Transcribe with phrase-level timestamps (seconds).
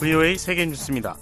[0.00, 1.16] VOA 세계 뉴스입니다.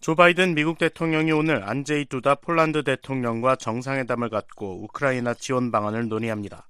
[0.00, 6.66] 조 바이든 미국 대통령이 오늘 안제이 두다 폴란드 대통령과 정상회담을 갖고 우크라이나 지원 방안을 논의합니다.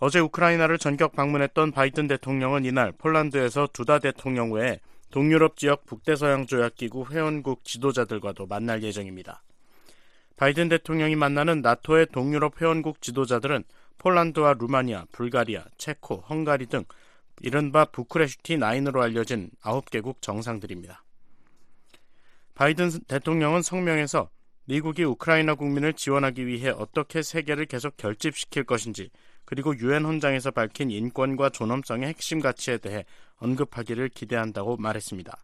[0.00, 4.80] 어제 우크라이나를 전격 방문했던 바이든 대통령은 이날 폴란드에서 두다 대통령 외에
[5.12, 9.44] 동유럽 지역 북대서양 조약기구 회원국 지도자들과도 만날 예정입니다.
[10.36, 13.62] 바이든 대통령이 만나는 나토의 동유럽 회원국 지도자들은
[13.98, 16.84] 폴란드와 루마니아, 불가리아, 체코, 헝가리 등
[17.40, 21.02] 이른바 부크레슈티 9으로 알려진 9개국 정상들입니다.
[22.54, 24.30] 바이든 대통령은 성명에서
[24.64, 29.10] 미국이 우크라이나 국민을 지원하기 위해 어떻게 세계를 계속 결집시킬 것인지
[29.44, 33.04] 그리고 유엔 헌장에서 밝힌 인권과 존엄성의 핵심 가치에 대해
[33.36, 35.36] 언급하기를 기대한다고 말했습니다.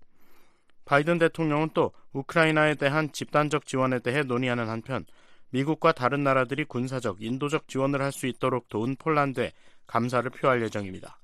[0.85, 5.05] 바이든 대통령은 또 우크라이나에 대한 집단적 지원에 대해 논의하는 한편
[5.51, 9.53] 미국과 다른 나라들이 군사적, 인도적 지원을 할 수 있도록 도운 폴란드에
[9.87, 11.19] 감사를 표할 예정입니다.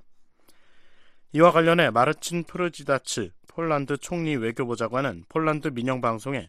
[1.32, 6.48] 이와 관련해 마르친 프르지다츠 폴란드 총리 외교보좌관은 폴란드 민영방송에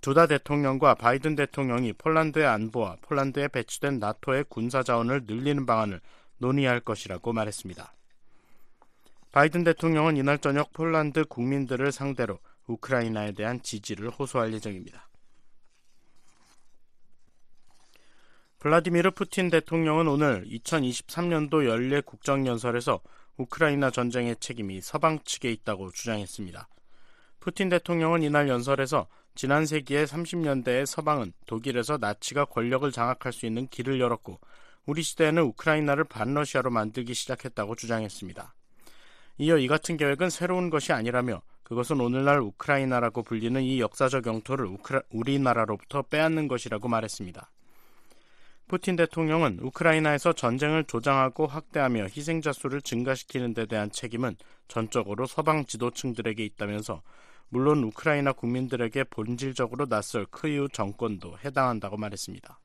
[0.00, 6.00] 두다 대통령과 바이든 대통령이 폴란드의 안보와 폴란드에 배치된 나토의 군사 자원을 늘리는 방안을
[6.38, 7.94] 논의할 것이라고 말했습니다.
[9.30, 15.08] 바이든 대통령은 이날 저녁 폴란드 국민들을 상대로 우크라이나에 대한 지지를 호소할 예정입니다.
[18.58, 23.00] 블라디미르 푸틴 대통령은 오늘 2023년도 연례 국정연설에서
[23.36, 26.68] 우크라이나 전쟁의 책임이 서방 측에 있다고 주장했습니다.
[27.40, 33.98] 푸틴 대통령은 이날 연설에서 지난 세기의 30년대에 서방은 독일에서 나치가 권력을 장악할 수 있는 길을
[34.00, 34.38] 열었고
[34.86, 38.54] 우리 시대에는 우크라이나를 반러시아로 만들기 시작했다고 주장했습니다.
[39.38, 45.02] 이어 이 같은 계획은 새로운 것이 아니라며 그것은 오늘날 우크라이나라고 불리는 이 역사적 영토를 우크라,
[45.10, 47.50] 우리나라로부터 빼앗는 것이라고 말했습니다.
[48.68, 54.36] 푸틴 대통령은 우크라이나에서 전쟁을 조장하고 확대하며 희생자 수를 증가시키는 데 대한 책임은
[54.68, 57.02] 전적으로 서방 지도층들에게 있다면서
[57.50, 62.58] 물론 우크라이나 국민들에게 본질적으로 낯설 크이우 정권도 해당한다고 말했습니다.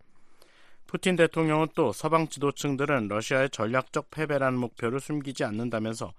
[0.87, 6.13] 푸틴 대통령은 또 서방 지도층들은 러시아의 전략적 패배라는 목표를 숨기지 않는다면서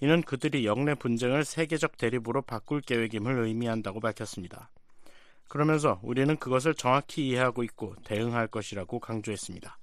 [0.00, 4.70] 이는 그들이 영내 분쟁을 세계적 대립으로 바꿀 계획임을 의미한다고 밝혔습니다.
[5.52, 9.76] 그러면서 우리는 그것을 정확히 이해하고 있고 대응할 것이라고 강조했습니다.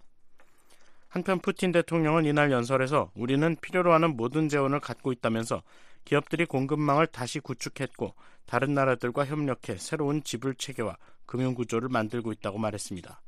[1.10, 5.62] 한편 푸틴 대통령은 이날 연설에서 우리는 필요로 하는 모든 재원을 갖고 있다면서
[6.06, 8.16] 기업들이 공급망을 다시 구축했고
[8.48, 10.98] 다른 나라들과 협력해 새로운 지불 체계와
[11.28, 13.22] 금융 구조를 만들고 있다고 말했습니다.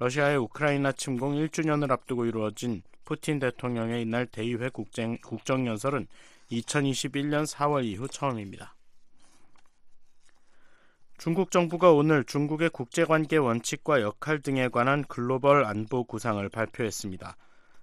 [0.00, 6.08] 러시아의 우크라이나 침공 1주년을 앞두고 이루어진 푸틴 대통령의 이날 대의회 국정 연설은
[6.50, 8.74] 2021년 4월 이후 처음입니다.
[11.20, 17.36] 중국 정부가 오늘 중국의 국제관계 원칙과 역할 등에 관한 글로벌 안보 구상을 발표했습니다.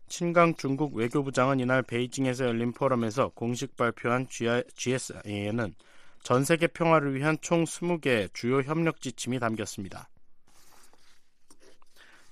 [0.07, 5.75] 친강 중국 외교부장은 이날 베이징에서 열린 포럼에서 공식 발표한 GSA에는
[6.23, 10.09] 전 세계 평화를 위한 총 20개의 주요 협력 지침이 담겼습니다.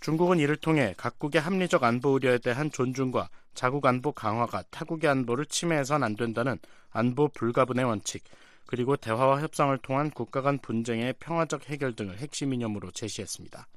[0.01, 6.01] 중국은 이를 통해 각국의 합리적 안보 우려에 대한 존중과 자국 안보 강화가 타국의 안보를 침해해선
[6.01, 6.57] 안 된다는
[6.89, 8.23] 안보 불가분의 원칙,
[8.65, 13.67] 그리고 대화와 협상을 통한 국가 간 분쟁의 평화적 해결 등을 핵심 이념으로 제시했습니다.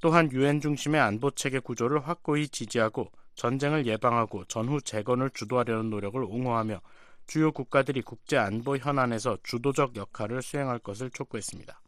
[0.00, 6.80] 또한 유엔 중심의 안보 체계 구조를 확고히 지지하고 전쟁을 예방하고 전후 재건을 주도하려는 노력을 옹호하며
[7.26, 11.80] 주요 국가들이 국제 안보 현안에서 주도적 역할을 수행할 것을 촉구했습니다.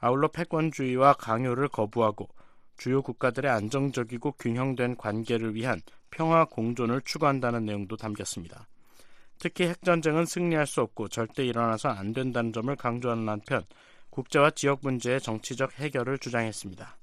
[0.00, 2.28] 아울러 패권주의와 강요를 거부하고
[2.76, 5.80] 주요 국가들의 안정적이고 균형된 관계를 위한
[6.10, 8.66] 평화 공존을 추구한다는 내용도 담겼습니다.
[9.42, 13.64] 특히 핵전쟁은 승리할 수 없고 절대 일어나서 안 된다는 점을 강조하는 한편
[14.10, 16.96] 국제와 지역 문제의 정치적 해결을 주장했습니다.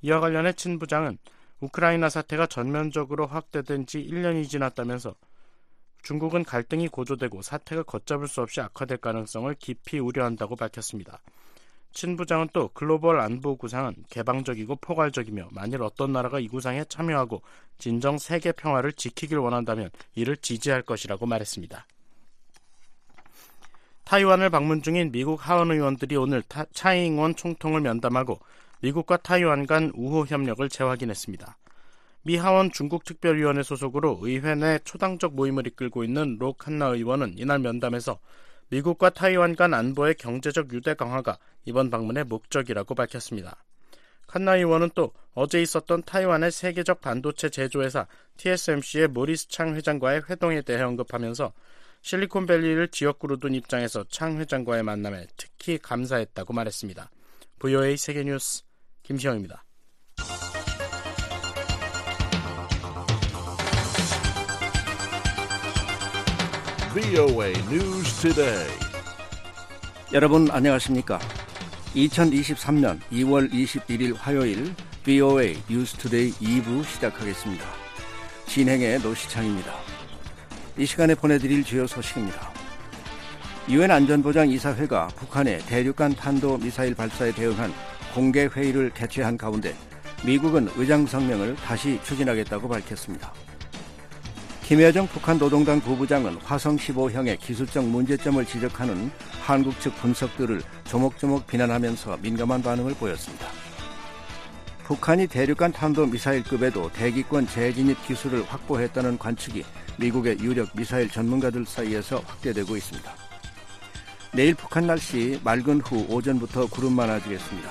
[0.00, 1.18] 이와 관련해 친 부장은
[1.60, 5.14] 우크라이나 사태가 전면적으로 확대된 지 1년이 지났다면서
[6.00, 11.20] 중국은 갈등이 고조되고 사태가 걷잡을 수 없이 악화될 가능성을 깊이 우려한다고 밝혔습니다.
[11.96, 17.40] 친 부장은 또 글로벌 안보 구상은 개방적이고 포괄적이며 만일 어떤 나라가 이 구상에 참여하고
[17.78, 21.86] 진정 세계 평화를 지키길 원한다면 이를 지지할 것이라고 말했습니다.
[24.04, 28.40] 타이완을 방문 중인 미국 하원 의원들이 오늘 타, 차이잉원 총통을 면담하고
[28.82, 31.56] 미국과 타이완 간 우호 협력을 재확인했습니다.
[32.24, 38.18] 미 하원 중국특별위원회 소속으로 의회 내 초당적 모임을 이끌고 있는 로 칸나 의원은 이날 면담에서
[38.68, 43.64] 미국과 타이완 간 안보의 경제적 유대 강화가 이번 방문의 목적이라고 밝혔습니다.
[44.26, 48.06] 칸나 의원은 또 어제 있었던 타이완의 세계적 반도체 제조회사
[48.38, 51.52] TSMC의 모리스 창 회장과의 회동에 대해 언급하면서
[52.02, 57.10] 실리콘밸리를 지역구로 둔 입장에서 창 회장과의 만남에 특히 감사했다고 말했습니다.
[57.58, 58.62] VOA 세계뉴스
[59.02, 59.65] 김시영입니다.
[66.96, 68.66] VOA News Today.
[70.14, 71.18] 여러분 안녕하십니까?
[71.94, 77.66] 2023년 2월 21일 화요일 VOA News Today 2부 시작하겠습니다.
[78.46, 79.74] 진행의 노시창입니다.
[80.78, 82.50] 이 시간에 보내드릴 주요 소식입니다.
[83.68, 87.74] 유엔 안전보장 이사회가 북한의 대륙간 탄도 미사일 발사에 대응한
[88.14, 89.76] 공개 회의를 개최한 가운데
[90.24, 93.34] 미국은 의장 성명을 다시 추진하겠다고 밝혔습니다.
[94.66, 102.60] 김여정 북한 노동당 부부장은 화성 15형의 기술적 문제점을 지적하는 한국 측 분석들을 조목조목 비난하면서 민감한
[102.64, 103.46] 반응을 보였습니다.
[104.82, 109.64] 북한이 대륙간 탄도 미사일급에도 대기권 재진입 기술을 확보했다는 관측이
[110.00, 113.14] 미국의 유력 미사일 전문가들 사이에서 확대되고 있습니다.
[114.34, 117.70] 내일 북한 날씨 맑은 후 오전부터 구름 많아지겠습니다.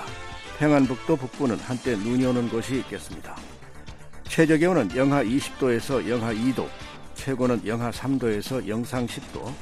[0.58, 3.36] 평안북도 북부는 한때 눈이 오는 곳이 있겠습니다.
[4.28, 6.68] 최저 기온은 영하 20도에서 영하 2도,
[7.14, 9.52] 최고는 영하 3도에서 영상 10도,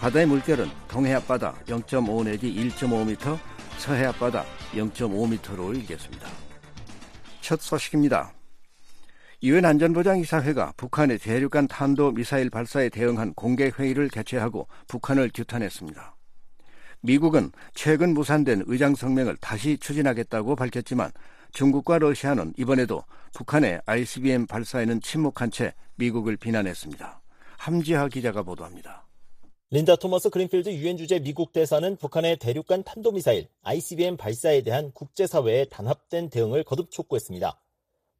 [0.00, 3.38] 바다의 물결은 동해 앞바다 0.5 내지 1.5m,
[3.78, 6.28] 서해 앞바다 0.5m로 일겠습니다.
[7.40, 8.32] 첫 소식입니다.
[9.44, 16.16] 유엔 안전보장이사회가 북한의 대륙간 탄도 미사일 발사에 대응한 공개 회의를 개최하고 북한을 규탄했습니다.
[17.00, 21.10] 미국은 최근 무산된 의장 성명을 다시 추진하겠다고 밝혔지만
[21.52, 23.04] 중국과 러시아는 이번에도
[23.34, 27.20] 북한의 ICBM 발사에는 침묵한 채 미국을 비난했습니다.
[27.58, 29.06] 함지하 기자가 보도합니다.
[29.70, 36.28] 린다 토머스 그린필드 유엔 주재 미국 대사는 북한의 대륙간 탄도미사일 ICBM 발사에 대한 국제사회의 단합된
[36.28, 37.58] 대응을 거듭 촉구했습니다.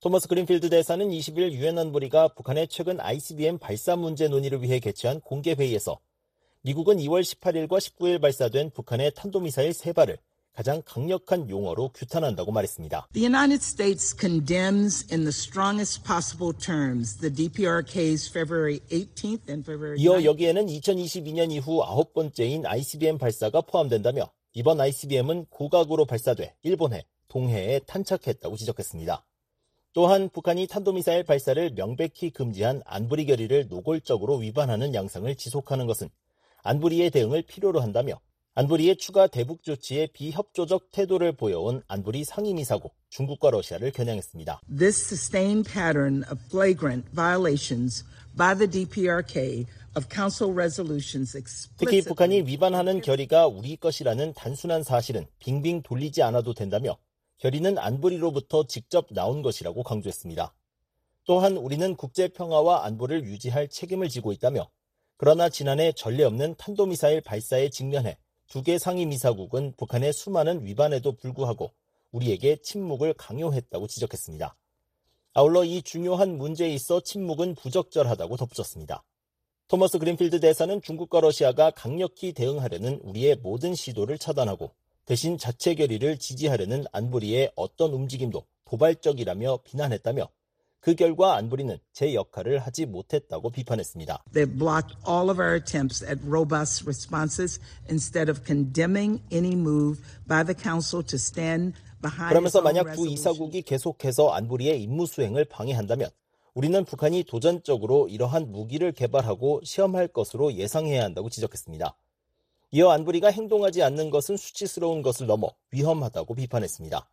[0.01, 5.53] 토머스 그린필드 대사는 20일 유엔 안보리가 북한의 최근 ICBM 발사 문제 논의를 위해 개최한 공개
[5.53, 5.99] 회의에서
[6.63, 10.19] 미국은 2월 18일과 19일 발사된 북한의 탄도미사일 3발을
[10.53, 13.09] 가장 강력한 용어로 규탄한다고 말했습니다.
[13.13, 19.97] The United States condemns in the strongest possible terms the DPRK's February 18th and February
[19.97, 20.01] 19th.
[20.01, 27.81] 이어 여기에는 2022년 이후 아홉 번째인 ICBM 발사가 포함된다며 이번 ICBM은 고각으로 발사돼 일본해, 동해에
[27.87, 29.25] 탄착했다고 지적했습니다.
[29.95, 36.09] 또한 북한이 탄도미사일 발사를 명백히 금지한 안보리 결의를 노골적으로 위반하는 양상을 지속하는 것은
[36.63, 38.21] 안보리의 대응을 필요로 한다며
[38.55, 44.61] 안보리의 추가 대북 조치에 비협조적 태도를 보여온 안보리 상임이사국 중국과 러시아를 겨냥했습니다.
[44.69, 48.05] This sustained pattern of flagrant violations
[48.37, 49.65] by the DPRK
[49.97, 51.33] of Council resolutions
[51.79, 56.99] 특히 북한이 위반하는 결의가 우리 것이라는 단순한 사실은 빙빙 돌리지 않아도 된다며
[57.39, 60.55] 결의는 안보리로부터 직접 나온 것이라고 강조했습니다.
[61.25, 64.69] 또한 우리는 국제 평화와 안보를 유지할 책임을 지고 있다며
[65.17, 68.19] 그러나 지난해 전례 없는 탄도미사일 발사에 직면해
[68.53, 71.71] 두 개 상임이사국은 북한의 수많은 위반에도 불구하고
[72.11, 74.55] 우리에게 침묵을 강요했다고 지적했습니다.
[75.33, 79.05] 아울러 이 중요한 문제에 있어 침묵은 부적절하다고 덧붙였습니다.
[79.69, 84.75] 토머스 그린필드 대사는 중국과 러시아가 강력히 대응하려는 우리의 모든 시도를 차단하고
[85.07, 90.29] 대신 자체 결의를 지지하려는 안보리의 어떤 움직임도 도발적이라며 비난했다며
[90.83, 94.25] 그 결과 안보리는 제 역할을 하지 못했다고 비판했습니다.
[94.35, 100.45] They've blocked all of our attempts at robust responses instead of condemning any move by
[100.45, 103.21] the Council to stand behind 그러면서 만약 두 resolutions.
[103.21, 106.11] 이사국이 계속해서 안보리의 임무 수행을 방해한다면
[106.53, 111.95] 우리는 북한이 도전적으로 이러한 무기를 개발하고 시험할 것으로 예상해야 한다고 지적했습니다.
[112.73, 117.09] 이어 안보리가 행동하지 않는 것은 수치스러운 것을 넘어 위험하다고 비판했습니다.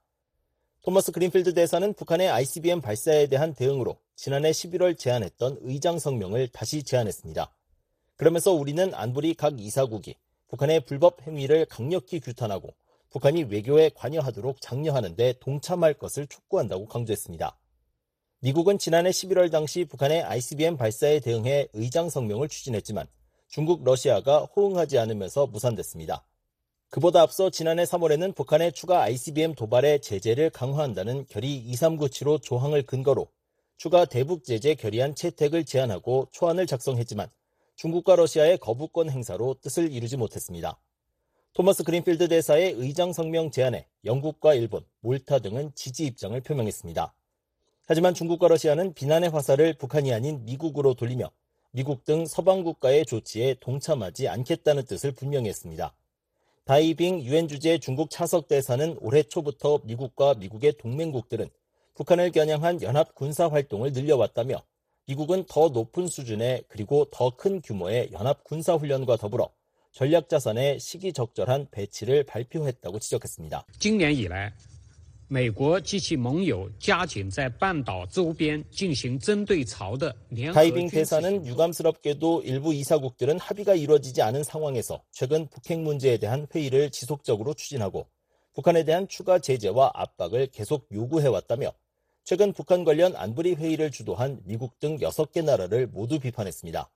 [0.90, 7.54] 토머스 그린필드 대사는 북한의 ICBM 발사에 대한 대응으로 지난해 11월 제안했던 의장 성명을 다시 제안했습니다.
[8.16, 10.16] 그러면서 우리는 안보리 각 이사국이
[10.48, 12.74] 북한의 불법 행위를 강력히 규탄하고
[13.12, 17.56] 북한이 외교에 관여하도록 장려하는 데 동참할 것을 촉구한다고 강조했습니다.
[18.40, 23.06] 미국은 지난해 11월 당시 북한의 ICBM 발사에 대응해 의장 성명을 추진했지만
[23.48, 26.26] 중국, 러시아가 호응하지 않으면서 무산됐습니다.
[26.90, 33.28] 그보다 앞서 지난해 3월에는 북한의 추가 ICBM 도발에 제재를 강화한다는 결의 2397호 조항을 근거로
[33.78, 37.30] 추가 대북 제재 결의안 채택을 제안하고 초안을 작성했지만
[37.76, 40.80] 중국과 러시아의 거부권 행사로 뜻을 이루지 못했습니다.
[41.54, 47.14] 토머스 그린필드 대사의 의장 성명 제안에 영국과 일본, 몰타 등은 지지 입장을 표명했습니다.
[47.86, 51.30] 하지만 중국과 러시아는 비난의 화살을 북한이 아닌 미국으로 돌리며
[51.72, 55.94] 미국 등 서방 국가의 조치에 동참하지 않겠다는 뜻을 분명히 했습니다.
[56.69, 61.49] 다이빙 유엔 주재 중국 차석 대사는 올해 초부터 미국과 미국의 동맹국들은
[61.95, 64.63] 북한을 겨냥한 연합 군사 활동을 늘려왔다며
[65.07, 69.51] 미국은 더 높은 수준의 그리고 더 큰 규모의 연합 군사 훈련과 더불어
[69.93, 73.67] 전략 자산의 시기적절한 배치를 발표했다고 지적했습니다.
[73.79, 74.53] 今年以来，
[80.54, 87.54] 다이빙 대사는 유감스럽게도 일부 이사국들은 합의가 이루어지지 않은 상황에서 최근 북핵 문제에 대한 회의를 지속적으로
[87.54, 88.08] 추진하고
[88.54, 91.74] 북한에 대한 추가 제재와 압박을 계속 요구해왔다며
[92.24, 96.90] 최근 북한 관련 안보리 회의를 주도한 미국 등 6개 나라를 모두 비판했습니다.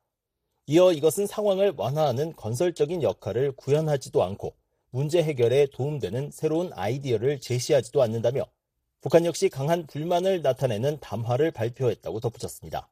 [0.67, 4.55] 이어 이것은 상황을 완화하는 건설적인 역할을 구현하지도 않고
[4.93, 8.45] 문제 해결에 도움되는 새로운 아이디어를 제시하지도 않는다며
[9.01, 12.91] 북한 역시 강한 불만을 나타내는 담화를 발표했다고 덧붙였습니다.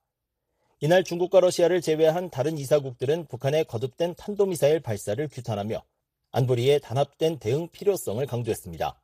[0.80, 5.84] 이날 중국과 러시아를 제외한 다른 이사국들은 북한의 거듭된 탄도미사일 발사를 규탄하며
[6.32, 9.00] 안보리의 단합된 대응 필요성을 강조했습니다.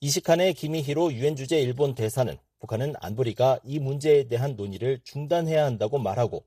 [0.00, 6.44] 이시칸의 기미히로 유엔 주재 일본 대사는 북한은 안보리가 이 문제에 대한 논의를 중단해야 한다고 말하고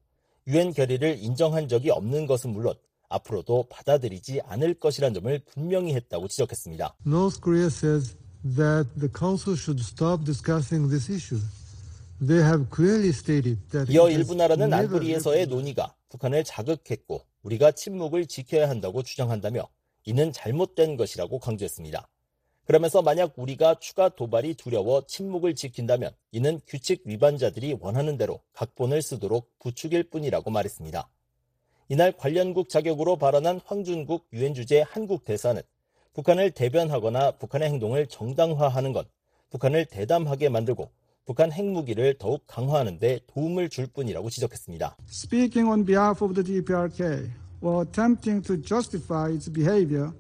[0.48, 2.76] 유엔 결의를 인정한 적이 없는 것은 물론
[3.10, 6.98] 앞으로도 받아들이지 않을 것이란 점을 분명히 했다고 지적했습니다.
[7.06, 8.16] North Korea says
[8.56, 11.42] that the Council should stop discussing this issue.
[12.20, 18.70] They have clearly stated that 이어 일부 나라는 안보리에서의 논의가 북한을 자극했고 우리가 침묵을 지켜야
[18.70, 19.68] 한다고 주장한다며
[20.06, 22.08] 이는 잘못된 것이라고 강조했습니다.
[22.66, 29.52] 그러면서 만약 우리가 추가 도발이 두려워 침묵을 지킨다면 이는 규칙 위반자들이 원하는 대로 각본을 쓰도록
[29.60, 31.10] 부추길 뿐이라고 말했습니다.
[31.90, 35.62] 이날 관련국 자격으로 발언한 황준국 유엔 주재 한국 대사는
[36.14, 39.06] 북한을 대변하거나 북한의 행동을 정당화하는 건
[39.52, 40.90] 북한을 대담하게 만들고
[41.26, 44.98] 북한 핵무기를 더욱 강화하는 데 도움을 줄 뿐이라고 지적했습니다.
[45.10, 47.30] Speaking on behalf of the DPRK,
[47.62, 50.12] while attempting to justify its behavior,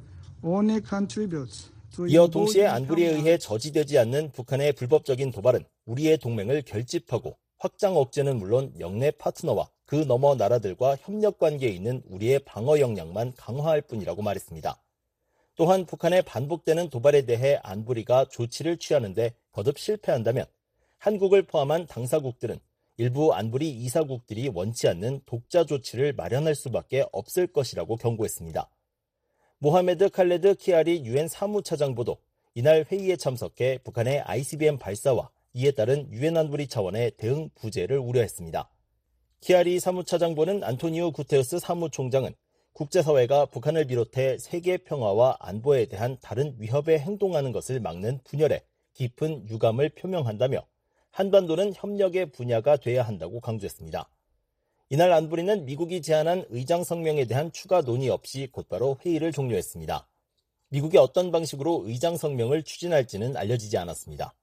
[0.43, 1.71] only contributes
[2.07, 8.71] 이어 동시에 안보리에 의해 저지되지 않는 북한의 불법적인 도발은 우리의 동맹을 결집하고 확장 억제는 물론
[8.79, 14.83] 영내 파트너와 그 너머 나라들과 협력 관계에 있는 우리의 방어 역량만 강화할 뿐이라고 말했습니다.
[15.55, 20.45] 또한 북한의 반복되는 도발에 대해 안보리가 조치를 취하는데 거듭 실패한다면
[20.97, 22.59] 한국을 포함한 당사국들은
[22.97, 28.69] 일부 안보리 이사국들이 원치 않는 독자 조치를 마련할 수밖에 없을 것이라고 경고했습니다.
[29.59, 32.17] 모하메드 칼레드 키아리 유엔 사무차장보도
[32.55, 38.69] 이날 회의에 참석해 북한의 ICBM 발사와 이에 따른 유엔 안보리 차원의 대응 부재를 우려했습니다.
[39.41, 42.33] 키아리 사무차장보는 안토니오 구테우스 사무총장은
[42.73, 48.63] 국제사회가 북한을 비롯해 세계 평화와 안보에 대한 다른 위협에 행동하는 것을 막는 분열에
[48.93, 50.65] 깊은 유감을 표명한다며
[51.11, 54.09] 한반도는 협력의 분야가 돼야 한다고 강조했습니다.
[54.89, 60.07] 이날 안보리는 미국이 제안한 의장 성명에 대한 추가 논의 없이 곧바로 회의를 종료했습니다.
[60.69, 64.33] 미국이 어떤 방식으로 의장 성명을 추진할지는 알려지지 않았습니다.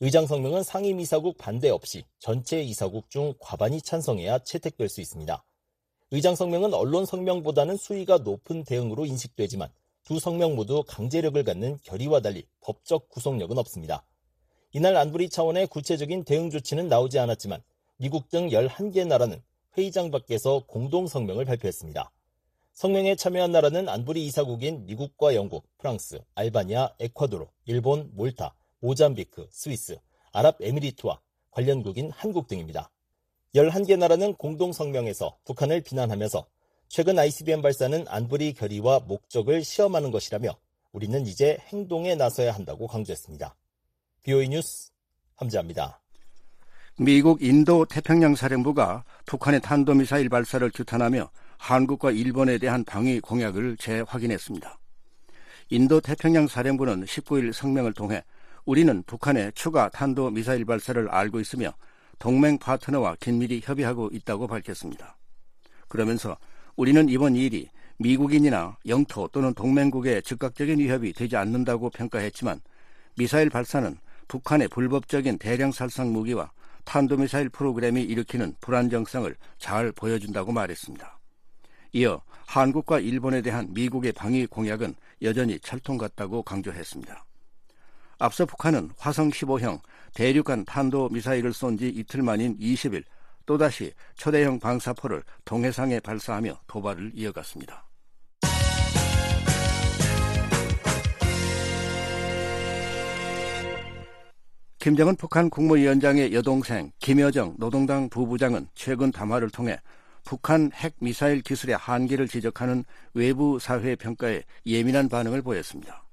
[0.00, 5.42] 의장 성명은 상임 이사국 반대 없이 전체 이사국 중 과반이 찬성해야 채택될 수 있습니다.
[6.12, 9.68] 의장 성명은 언론 성명보다는 수위가 높은 대응으로 인식되지만
[10.04, 14.04] 두 성명 모두 강제력을 갖는 결의와 달리 법적 구속력은 없습니다.
[14.70, 17.60] 이날 안보리 차원의 구체적인 대응 조치는 나오지 않았지만
[17.96, 19.42] 미국 등 11개 나라는
[19.76, 22.12] 회의장 밖에서 공동 성명을 발표했습니다.
[22.72, 29.98] 성명에 참여한 나라는 안보리 이사국인 미국과 영국, 프랑스, 알바니아, 에콰도르, 일본, 몰타, 모잠비크, 스위스,
[30.32, 31.20] 아랍에미리트와
[31.50, 32.90] 관련국인 한국 등입니다.
[33.54, 36.46] 11개 나라는 공동 성명에서 북한을 비난하면서
[36.88, 40.56] 최근 ICBM 발사는 안보리 결의와 목적을 시험하는 것이라며
[40.92, 43.54] 우리는 이제 행동에 나서야 한다고 강조했습니다.
[44.22, 44.90] BOE 뉴스
[45.36, 46.00] 함지합니다.
[46.98, 54.78] 미국 인도 태평양 사령부가 북한의 탄도미사일 발사를 규탄하며 한국과 일본에 대한 방위 공약을 재확인했습니다.
[55.70, 58.24] 인도 태평양 사령부는 19일 성명을 통해
[58.68, 61.72] 우리는 북한의 추가 탄도 미사일 발사를 알고 있으며
[62.18, 65.16] 동맹 파트너와 긴밀히 협의하고 있다고 밝혔습니다.
[65.88, 66.36] 그러면서
[66.76, 72.60] 우리는 이번 일이 미국인이나 영토 또는 동맹국의 즉각적인 위협이 되지 않는다고 평가했지만
[73.16, 73.96] 미사일 발사는
[74.28, 76.50] 북한의 불법적인 대량 살상 무기와
[76.84, 81.18] 탄도미사일 프로그램이 일으키는 불안정성을 잘 보여준다고 말했습니다.
[81.92, 87.27] 이어 한국과 일본에 대한 미국의 방위 공약은 여전히 철통 같다고 강조했습니다.
[88.18, 89.80] 앞서 북한은 화성 15형
[90.14, 93.04] 대륙간 탄도 미사일을 쏜 지 이틀 만인 20일
[93.46, 97.86] 또다시 초대형 방사포를 동해상에 발사하며 도발을 이어갔습니다.
[104.78, 109.78] 김정은 북한 국무위원장의 여동생 김여정 노동당 부부장은 최근 담화를 통해
[110.24, 112.84] 북한 핵 미사일 기술의 한계를 지적하는
[113.14, 116.07] 외부 사회 평가에 예민한 반응을 보였습니다.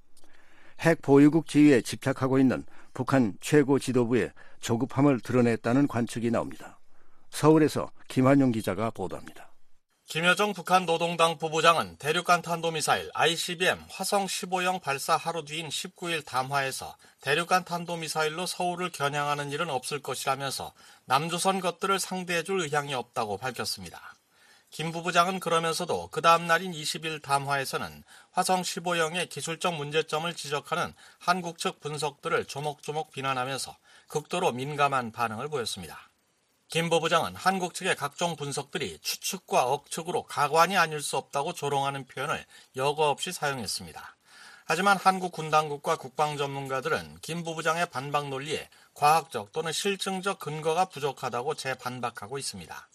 [0.81, 6.79] 핵 보유국 지위에 집착하고 있는 북한 최고 지도부의 조급함을 드러냈다는 관측이 나옵니다.
[7.29, 9.51] 서울에서 김한용 기자가 보도합니다.
[10.07, 17.65] 김여정 북한 노동당 부부장은 대륙간 탄도미사일 ICBM 화성 15형 발사 하루 뒤인 19일 담화에서 대륙간
[17.65, 20.73] 탄도미사일로 서울을 겨냥하는 일은 없을 것이라면서
[21.05, 24.14] 남조선 것들을 상대해줄 의향이 없다고 밝혔습니다.
[24.75, 31.79] 김 부부장은 그러면서도 그 다음 날인 20일 담화에서는 화성 15형의 기술적 문제점을 지적하는 한국 측
[31.79, 33.73] 분석들을 조목조목 비난하면서
[34.09, 36.09] 극도로 민감한 반응을 보였습니다.
[36.67, 43.09] 김 부부장은 한국 측의 각종 분석들이 추측과 억측으로 가관이 아닐 수 없다고 조롱하는 표현을 여과
[43.09, 44.17] 없이 사용했습니다.
[44.65, 51.53] 하지만 한국 군 당국과 국방 전문가들은 김 부부장의 반박 논리에 과학적 또는 실증적 근거가 부족하다고
[51.53, 52.89] 재반박하고 있습니다.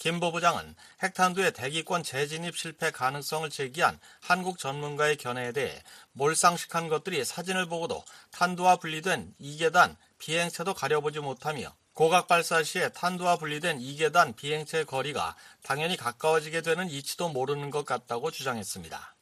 [0.00, 7.66] 김 부부장은 핵탄두의 대기권 재진입 실패 가능성을 제기한 한국 전문가의 견해에 대해 몰상식한 것들이 사진을
[7.66, 15.36] 보고도 탄두와 분리된 2계단 비행체도 가려보지 못하며 고각 발사 시에 탄두와 분리된 2계단 비행체 거리가
[15.62, 19.14] 당연히 가까워지게 되는 이치도 모르는 것 같다고 주장했습니다.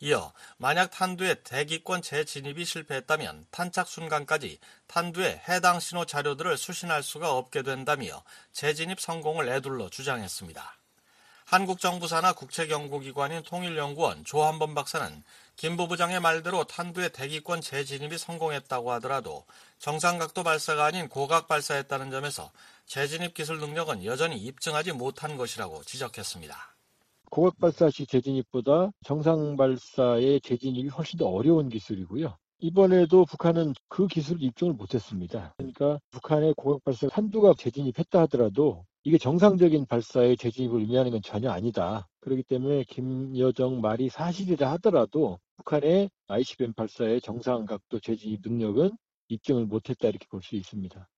[0.00, 7.62] 이어 만약 탄두의 대기권 재진입이 실패했다면 탄착 순간까지 탄두의 해당 신호 자료들을 수신할 수가 없게
[7.62, 10.78] 된다며 재진입 성공을 애둘러 주장했습니다.
[11.44, 15.22] 한국 정부 산하 국책연구기관인 통일연구원 조한범 박사는
[15.56, 19.44] 김 부부장의 말대로 탄두의 대기권 재진입이 성공했다고 하더라도
[19.80, 22.50] 정상각도 발사가 아닌 고각 발사했다는 점에서
[22.86, 26.79] 재진입 기술 능력은 여전히 입증하지 못한 것이라고 지적했습니다.
[27.30, 32.36] 고각 발사 시 재진입보다 정상 발사의 재진입이 훨씬 더 어려운 기술이고요.
[32.58, 35.54] 이번에도 북한은 그 기술을 입증을 못했습니다.
[35.56, 42.06] 그러니까 북한의 고각 발사 한두가 재진입했다 하더라도 이게 정상적인 발사의 재진입을 의미하는 건 전혀 아니다.
[42.20, 48.90] 그렇기 때문에 김여정 말이 사실이라 하더라도 북한의 ICBM 발사의 정상 각도 재진입 능력은
[49.28, 51.08] 입증을 못했다 이렇게 볼 수 있습니다.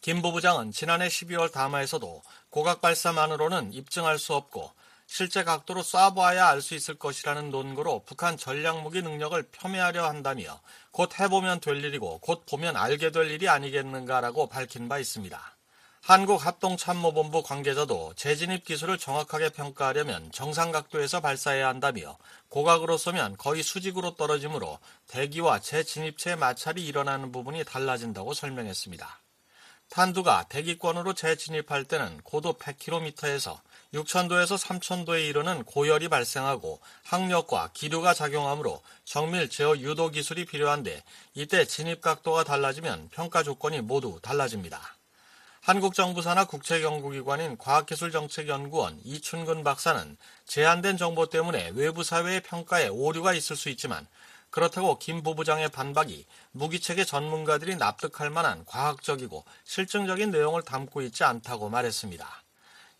[0.00, 4.70] 김 부부장은 지난해 12월 담화에서도 고각 발사만으로는 입증할 수 없고
[5.12, 10.60] 실제 각도로 쏴보아야 알 수 있을 것이라는 논거로 북한 전략무기 능력을 폄훼하려 한다며
[10.92, 15.56] 곧 해보면 될 일이고 곧 보면 알게 될 일이 아니겠는가라고 밝힌 바 있습니다.
[16.02, 22.16] 한국합동참모본부 관계자도 재진입 기술을 정확하게 평가하려면 정상 각도에서 발사해야 한다며
[22.48, 29.20] 고각으로 쏘면 거의 수직으로 떨어지므로 대기와 재진입체 마찰이 일어나는 부분이 달라진다고 설명했습니다.
[29.90, 33.58] 탄두가 대기권으로 재진입할 때는 고도 100km에서
[33.94, 41.02] 6천도에서 3천도에 이르는 고열이 발생하고 항력과 기류가 작용하므로 정밀 제어 유도 기술이 필요한데
[41.34, 44.80] 이때 진입 각도가 달라지면 평가 조건이 모두 달라집니다.
[45.62, 53.68] 한국정부 산하 국책연구기관인 과학기술정책연구원 이춘근 박사는 제한된 정보 때문에 외부 사회의 평가에 오류가 있을 수
[53.68, 54.06] 있지만
[54.48, 62.42] 그렇다고 김 부부장의 반박이 무기체계 전문가들이 납득할 만한 과학적이고 실증적인 내용을 담고 있지 않다고 말했습니다.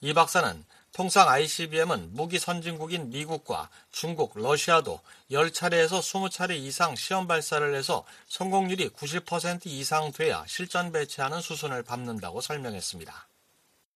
[0.02, 5.00] 이 박사는 통상 ICBM은 무기 선진국인 미국과 중국, 러시아도
[5.30, 13.12] 10차례에서 20차례 이상 시험 발사를 해서 성공률이 90% 이상 돼야 실전 배치하는 수순을 밟는다고 설명했습니다.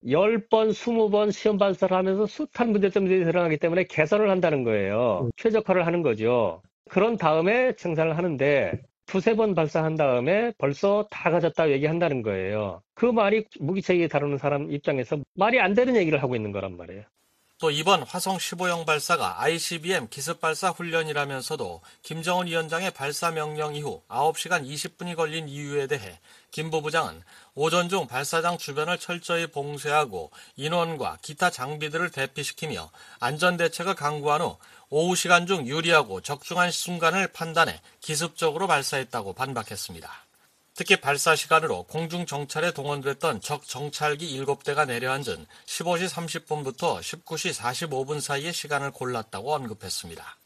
[0.04, 5.30] 10번, 20번 시험 발사를 하면서 숱한 문제점들이 드러나기 때문에 개선을 한다는 거예요.
[5.36, 6.62] 최적화를 하는 거죠.
[6.90, 12.82] 그런 다음에 생산을 하는데 두세 번 발사한 다음에 벌써 다 가졌다고 얘기한다는 거예요.
[12.94, 17.04] 그 말이 무기체계 다루는 사람 입장에서 말이 안 되는 얘기를 하고 있는 거란 말이에요.
[17.58, 24.68] 또 이번 화성 15형 발사가 ICBM 기습 발사 훈련이라면서도 김정은 위원장의 발사 명령 이후 9시간
[24.68, 26.18] 20분이 걸린 이유에 대해
[26.50, 27.22] 김 부부장은
[27.54, 32.90] 오전 중 발사장 주변을 철저히 봉쇄하고 인원과 기타 장비들을 대피시키며
[33.20, 34.58] 안전 대책을 강구한 후
[34.96, 40.08] 오후 시간 중 유리하고 적중한 순간을 판단해 기습적으로 발사했다고 반박했습니다.
[40.76, 48.52] 특히 발사 시간으로 공중 정찰에 동원됐던 적 정찰기 7대가 내려앉은 15시 30분부터 19시 45분 사이의
[48.52, 50.36] 시간을 골랐다고 언급했습니다.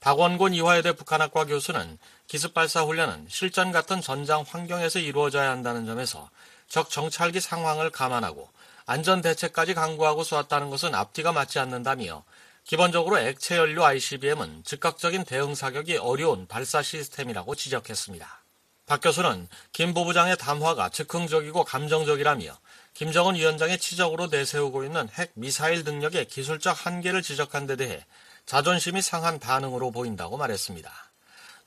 [0.00, 6.30] 박원곤 이화여대 북한학과 교수는 기습 발사 훈련은 실전 같은 전장 환경에서 이루어져야 한다는 점에서
[6.66, 8.48] 적 정찰기 상황을 감안하고
[8.86, 12.24] 안전 대책까지 강구하고 쏘았다는 것은 앞뒤가 맞지 않는다며
[12.64, 18.42] 기본적으로 액체 연료 ICBM은 즉각적인 대응 사격이 어려운 발사 시스템이라고 지적했습니다.
[18.86, 22.56] 박 교수는 김 부부장의 담화가 즉흥적이고 감정적이라며
[22.94, 28.04] 김정은 위원장의 치적으로 내세우고 있는 핵 미사일 능력의 기술적 한계를 지적한 데 대해
[28.46, 30.90] 자존심이 상한 반응으로 보인다고 말했습니다.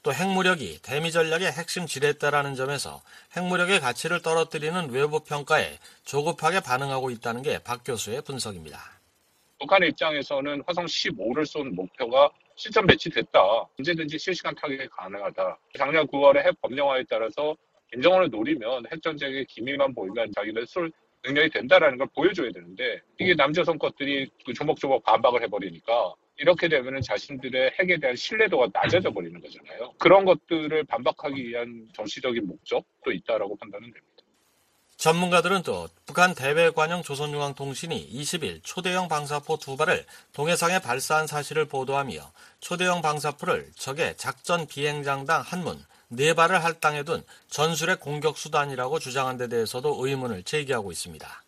[0.03, 3.01] 또 핵무력이 대미 전략의 핵심 지렛대라는 점에서
[3.36, 8.94] 핵무력의 가치를 떨어뜨리는 외부 평가에 조급하게 반응하고 있다는 게 박 교수의 분석입니다.
[9.60, 13.39] 북한의 입장에서는 화성 15를 쏜 목표가 실전 배치됐다.
[13.80, 15.58] 언제든지 실시간 타격이 가능하다.
[15.78, 17.56] 작년 9월에 핵 법령화에 따라서
[17.91, 20.91] 김정은을 노리면 핵전쟁의 기미만 보이면 자기들 쏠
[21.24, 27.72] 능력이 된다라는 걸 보여줘야 되는데 이게 남조선 것들이 그 조목조목 반박을 해버리니까 이렇게 되면은 자신들의
[27.80, 29.94] 핵에 대한 신뢰도가 낮아져 버리는 거잖아요.
[29.98, 34.14] 그런 것들을 반박하기 위한 정치적인 목적도 있다라고 판단은 됩니다.
[34.97, 42.31] 전문가들은 또 북한 대외관영 조선중앙통신이 20일 초대형 방사포 두 발을 동해상에 발사한 사실을 보도하며
[42.62, 49.47] 초대형 방사포를 적의 작전 비행장당 한문 네 발을 할당해 둔 전술핵 공격 수단이라고 주장한 데
[49.47, 51.43] 대해서도 의문을 제기하고 있습니다.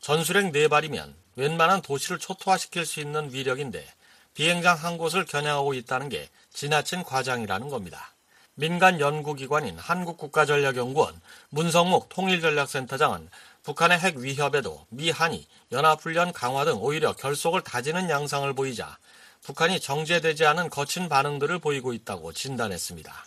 [0.00, 3.86] 전술핵 네 발이면 웬만한 도시를 초토화시킬 수 있는 위력인데
[4.34, 8.12] 비행장 한 곳을 겨냥하고 있다는 게 지나친 과장이라는 겁니다.
[8.60, 13.30] 민간 연구기관인 한국국가전략연구원 문성목 통일전략센터장은
[13.62, 18.98] 북한의 핵 위협에도 미, 한이 연합훈련 강화 등 오히려 결속을 다지는 양상을 보이자
[19.42, 23.26] 북한이 정제되지 않은 거친 반응들을 보이고 있다고 진단했습니다.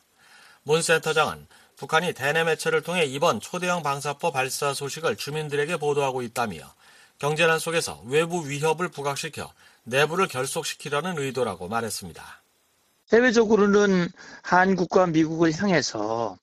[0.63, 6.74] 문 센터장은 북한이 대내 매체를 통해 이번 초대형 방사포 발사 소식을 주민들에게 보도하고 있다며
[7.20, 9.50] 경제난 속에서 외부 위협을 부각시켜
[9.84, 12.40] 내부를 결속시키려는 의도라고 말했습니다.
[13.12, 14.10] 대외적으로는
[14.41, 16.38] 한국과 미국을 향해서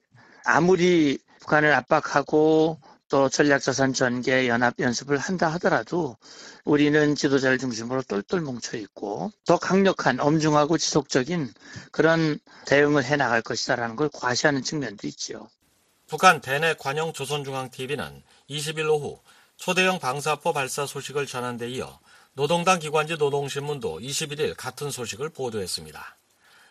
[0.44, 2.78] 아무리 북한을 압박하고
[3.08, 6.18] 또 전략자산 전개 연합 연습을 한다 하더라도
[6.66, 11.50] 우리는 지도자를 중심으로 똘똘 뭉쳐 있고 더 강력한 엄중하고 지속적인
[11.90, 15.48] 그런 대응을 해 나갈 것이다라는 걸 과시하는 측면도 있지요.
[16.06, 19.22] 북한 대내 관영 조선중앙TV는 20일 오후
[19.56, 21.98] 초대형 방사포 발사 소식을 전한 데 이어
[22.34, 26.17] 노동당 기관지 노동신문도 21일 같은 소식을 보도했습니다.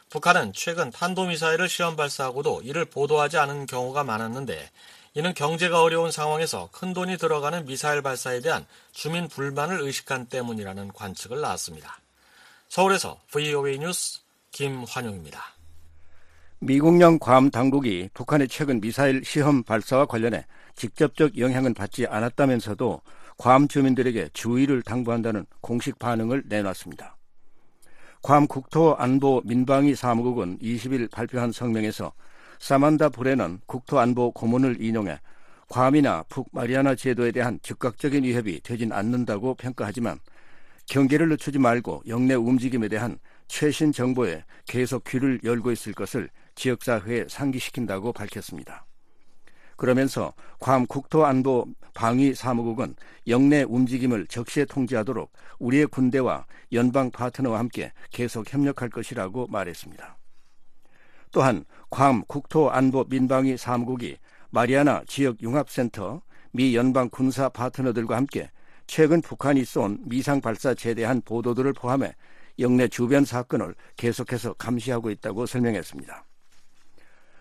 [0.10, 4.70] 북한은 최근 탄도미사일을 시험 발사하고도 이를 보도하지 않은 경우가 많았는데
[5.15, 11.41] 이는 경제가 어려운 상황에서 큰 돈이 들어가는 미사일 발사에 대한 주민 불만을 의식한 때문이라는 관측을
[11.41, 12.00] 나왔습니다.
[12.70, 14.20] 서울에서 VOA 뉴스
[14.52, 15.43] 김환용입니다.
[16.60, 23.02] 미국령 괌 당국이 북한의 최근 미사일 시험 발사와 관련해 직접적 영향은 받지 않았다면서도
[23.38, 27.17] 괌 주민들에게 주의를 당부한다는 공식 반응을 내놨습니다.
[28.22, 32.12] 괌 국토안보 민방위 사무국은 20일 발표한 성명에서
[32.60, 35.20] 사만다 브레넌 국토안보 고문을 인용해
[35.70, 40.20] 괌이나 북마리아나 제도에 대한 즉각적인 위협이 되진 않는다고 평가하지만
[40.88, 48.14] 경계를 늦추지 말고 영내 움직임에 대한 최신 정보에 계속 귀를 열고 있을 것을 지역사회에 상기시킨다고
[48.14, 48.87] 밝혔습니다.
[49.78, 52.96] 그러면서 괌 국토안보 방위 사무국은
[53.28, 60.18] 영내 움직임을 적시에 통제하도록 우리의 군대와 연방 파트너와 함께 계속 협력할 것이라고 말했습니다.
[61.32, 64.18] 또한 괌 국토안보 민방위 사무국이
[64.50, 68.50] 마리아나 지역 융합센터 미 연방 군사 파트너들과 함께
[68.88, 72.13] 최근 북한이 쏜 미상 발사체에 대한 보도들을 포함해
[72.60, 76.26] 영내 주변 사건을 계속해서 감시하고 있다고 설명했습니다.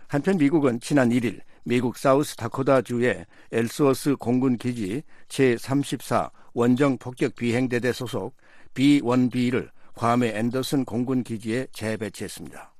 [0.08, 8.36] 한편 미국은 지난 1일 미국 사우스 다코다주의 엘스워스 공군 기지 제34 원정 폭격 비행대대 소속
[8.74, 12.72] B-1B를 괌의 앤더슨 공군 기지에 재배치했습니다.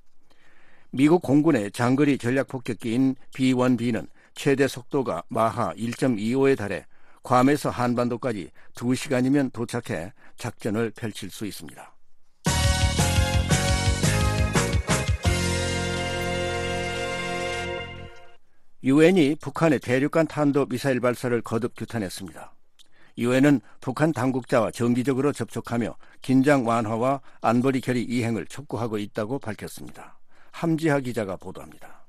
[0.92, 6.86] 미국 공군의 장거리 전략 폭격기인 B-1B는 최대 속도가 마하 1.25에 달해
[7.24, 11.95] 괌에서 한반도까지 2시간이면 도착해 작전을 펼칠 수 있습니다.
[18.86, 22.54] 유엔이 북한의 대륙간 탄도 미사일 발사를 거듭 규탄했습니다.
[23.18, 30.20] 유엔은 북한 당국자와 정기적으로 접촉하며 긴장 완화와 안보리 결의 이행을 촉구하고 있다고 밝혔습니다.
[30.52, 32.06] 함지하 기자가 보도합니다.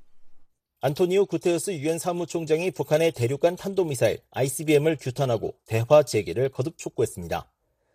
[0.80, 7.50] 안토니오 구테흐스 유엔 사무총장이 북한의 대륙간 탄도미사일 ICBM을 규탄하고 대화 재개를 거듭 촉구했습니다.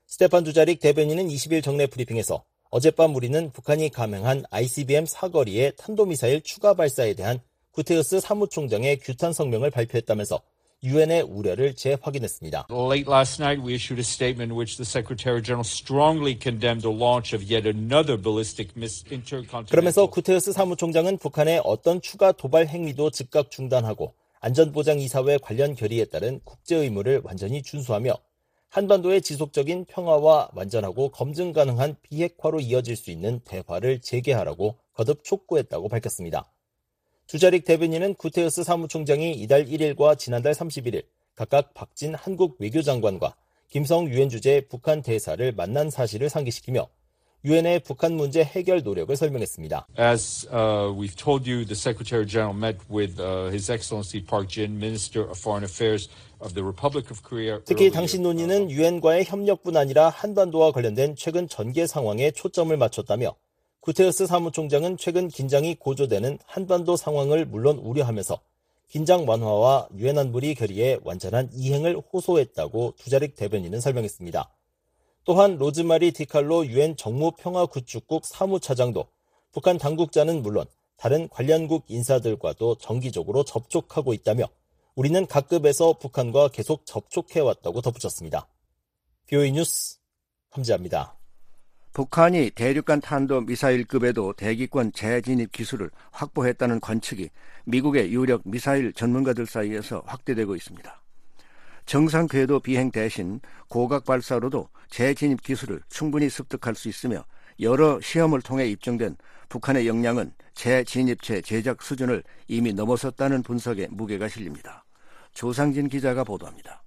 [0.08, 7.14] 스테판 두자릭 대변인은 20일 정례 브리핑에서 어젯밤 우리는 북한이 감행한 ICBM 사거리의 탄도미사일 추가 발사에
[7.14, 7.40] 대한
[7.74, 10.40] 구테우스 사무총장의 규탄 성명을 발표했다면서
[10.84, 12.68] 유엔의 우려를 재확인했습니다.
[12.70, 16.96] Late last night, we issued a statement in which the Secretary General strongly condemned the
[16.96, 19.20] launch of yet another ballistic missile.
[19.72, 26.76] 그러면서 구테우스 사무총장은 북한의 어떤 추가 도발 행위도 즉각 중단하고 안전보장이사회 관련 결의에 따른 국제
[26.76, 28.14] 의무를 완전히 준수하며
[28.70, 36.52] 한반도의 지속적인 평화와 완전하고 검증 가능한 비핵화로 이어질 수 있는 대화를 재개하라고 거듭 촉구했다고 밝혔습니다.
[37.28, 41.04] 주자릭 대변인은 구테우스 사무총장이 이달 1일과 지난달 31일
[41.36, 43.36] 각각 박진 한국 외교장관과
[43.70, 46.88] 김성 유엔 주재 북한 대사를 만난 사실을 상기시키며
[47.46, 49.88] 유엔의 북한 문제 해결 노력을 설명했습니다.
[50.00, 54.78] As uh, we've told you, the Secretary General met with uh, His Excellency Park Jin,
[54.78, 56.08] Minister of Foreign Affairs
[56.40, 57.60] of the Republic of Korea.
[57.66, 63.36] 특히 당신 논의는 유엔과의 협력뿐 아니라 한반도와 관련된 최근 전개 상황에 초점을 맞췄다며
[63.84, 68.40] 구테우스 사무총장은 최근 긴장이 고조되는 한반도 상황을 물론 우려하면서
[68.88, 74.50] 긴장 완화와 유엔 안보리 결의의 완전한 이행을 호소했다고 두자릭 대변인은 설명했습니다.
[75.26, 79.06] 또한 로즈마리 디칼로 유엔 정무평화구축국 사무차장도
[79.52, 80.66] 북한 당국자는 물론
[80.96, 84.46] 다른 관련국 인사들과도 정기적으로 접촉하고 있다며
[84.96, 88.48] 우리는 각급에서 북한과 계속 접촉해왔다고 덧붙였습니다.
[89.28, 89.98] 비오이 뉴스
[90.52, 91.18] 함지합니다.
[91.94, 97.30] 북한이 대륙간 탄도 미사일급에도 대기권 재진입 기술을 확보했다는 관측이
[97.66, 101.02] 미국의 유력 미사일 전문가들 사이에서 확대되고 있습니다.
[101.86, 107.24] 정상 궤도 비행 대신 고각 발사로도 재진입 기술을 충분히 습득할 수 있으며
[107.60, 109.16] 여러 시험을 통해 입증된
[109.50, 114.84] 북한의 역량은 재진입체 제작 수준을 이미 넘어섰다는 분석에 무게가 실립니다.
[115.34, 116.83] 조상진 기자가 보도합니다.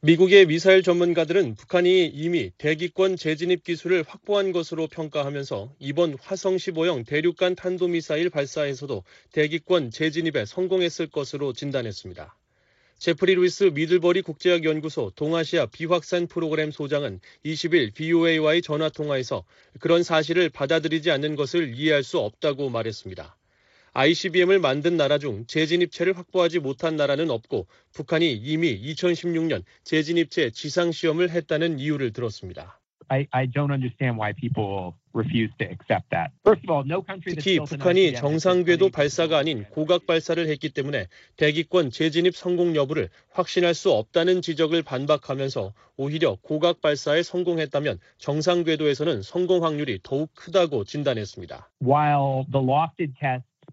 [0.00, 7.56] 미국의 미사일 전문가들은 북한이 이미 대기권 재진입 기술을 확보한 것으로 평가하면서 이번 화성 15형 대륙간
[7.56, 12.32] 탄도미사일 발사에서도 대기권 재진입에 성공했을 것으로 진단했습니다.
[12.98, 19.42] 제프리 루이스 미들버리 국제학 연구소 동아시아 비확산 프로그램 소장은 20일 VOA와의 전화 통화에서
[19.80, 23.36] 그런 사실을 받아들이지 않는 것을 이해할 수 없다고 말했습니다.
[23.98, 31.30] ICBM을 만든 나라 중 재진입체를 확보하지 못한 나라는 없고 북한이 이미 2016년 재진입체 지상 시험을
[31.30, 32.78] 했다는 이유를 들었습니다.
[33.08, 36.30] I, I don't understand why people refuse to accept that.
[36.46, 41.08] First of all, no country 특히 북한이 정상 궤도 발사가 아닌 고각 발사를 했기 때문에
[41.36, 49.22] 대기권 재진입 성공 여부를 확신할 수 없다는 지적을 반박하면서 오히려 고각 발사에 성공했다면 정상 궤도에서는
[49.22, 51.68] 성공 확률이 더욱 크다고 진단했습니다.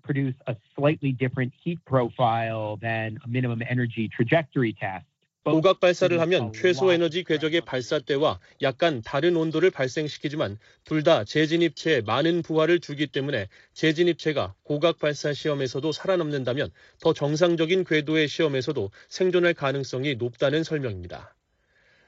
[0.06, 5.06] Produce a slightly different heat profile than a minimum energy trajectory test.
[5.46, 12.02] 고각 발사를 하면 최소 에너지 궤적의 발사 때와 약간 다른 온도를 발생시키지만 둘 다 재진입체에
[12.02, 20.16] 많은 부하를 주기 때문에 재진입체가 고각 발사 시험에서도 살아남는다면 더 정상적인 궤도의 시험에서도 생존할 가능성이
[20.16, 21.36] 높다는 설명입니다.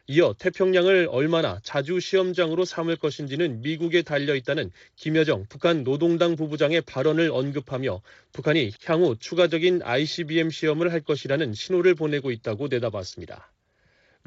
[0.09, 7.29] 이어 태평양을 얼마나 자주 시험장으로 삼을 것인지는 미국에 달려 있다는 김여정 북한 노동당 부부장의 발언을
[7.29, 13.51] 언급하며 북한이 향후 추가적인 ICBM 시험을 할 것이라는 신호를 보내고 있다고 내다봤습니다.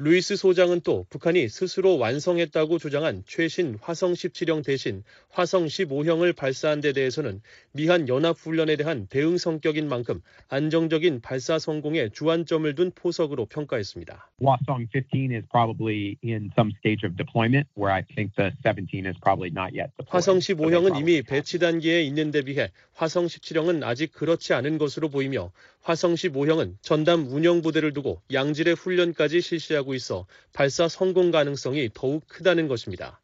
[0.03, 6.91] 루이스 소장은 또 북한이 스스로 완성했다고 주장한 최신 화성 17형 대신 화성 15형을 발사한 데
[6.91, 7.39] 대해서는
[7.71, 14.31] 미한 연합훈련에 대한 대응 성격인 만큼 안정적인 발사 성공에 주안점을 둔 포석으로 평가했습니다.
[14.43, 19.15] 화성 15 is probably in some stage of deployment where I think the 17 is
[19.21, 20.09] probably not yet deployed.
[20.09, 25.51] 화성 15형은 이미 배치 단계에 있는 데 비해 화성 17형은 아직 그렇지 않은 것으로 보이며
[25.83, 32.67] 화성 15형은 전담 운영 부대를 두고 양질의 훈련까지 실시하고 있어 발사 성공 가능성이 더욱 크다는
[32.67, 33.19] 것입니다.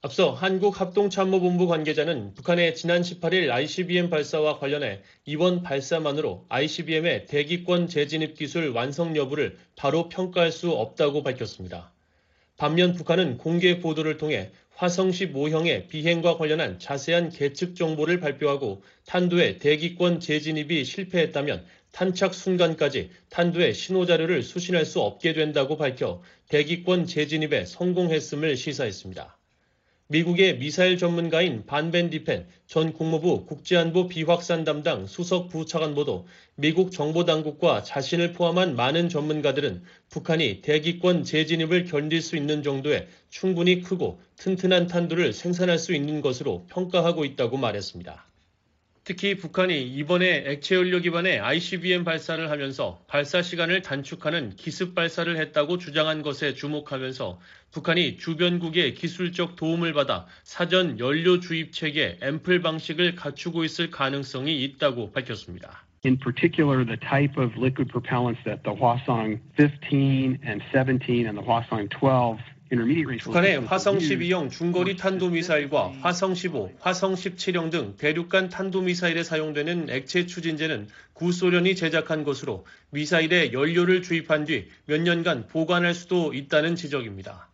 [0.00, 8.70] 앞서 한국합동참모본부 관계자는 북한의 지난 18일 ICBM 발사와 관련해 이번 발사만으로 ICBM의 대기권 재진입 기술
[8.70, 11.92] 완성 여부를 바로 평가할 수 없다고 밝혔습니다.
[12.56, 20.18] 반면 북한은 공개 보도를 통해 화성 15형의 비행과 관련한 자세한 계측 정보를 발표하고 탄도의 대기권
[20.18, 28.56] 재진입이 실패했다면 탄착 순간까지 탄두의 신호 자료를 수신할 수 없게 된다고 밝혀 대기권 재진입에 성공했음을
[28.56, 29.38] 시사했습니다.
[30.08, 38.34] 미국의 미사일 전문가인 반벤 디펜 전 국무부 국제안보 비확산 담당 수석 부차관보도 미국 정보당국과 자신을
[38.34, 45.78] 포함한 많은 전문가들은 북한이 대기권 재진입을 견딜 수 있는 정도의 충분히 크고 튼튼한 탄두를 생산할
[45.78, 48.31] 수 있는 것으로 평가하고 있다고 말했습니다.
[49.04, 55.78] 특히 북한이 이번에 액체 연료 기반의 ICBM 발사를 하면서 발사 시간을 단축하는 기습 발사를 했다고
[55.78, 57.40] 주장한 것에 주목하면서
[57.72, 65.10] 북한이 주변국의 기술적 도움을 받아 사전 연료 주입 체계 앰플 방식을 갖추고 있을 가능성이 있다고
[65.10, 65.84] 밝혔습니다.
[66.04, 71.42] In particular, the type of liquid propellants that the Hwasong 15 and 17 and the
[71.42, 72.38] Hwasong 12
[73.20, 80.88] 북한의 화성 12형 중거리 탄도미사일과 화성 15, 화성 17형 등 대륙간 탄도미사일에 사용되는 액체 추진제는
[81.12, 87.50] 구소련이 제작한 것으로 미사일에 연료를 주입한 뒤 몇 년간 보관할 수도 있다는 지적입니다.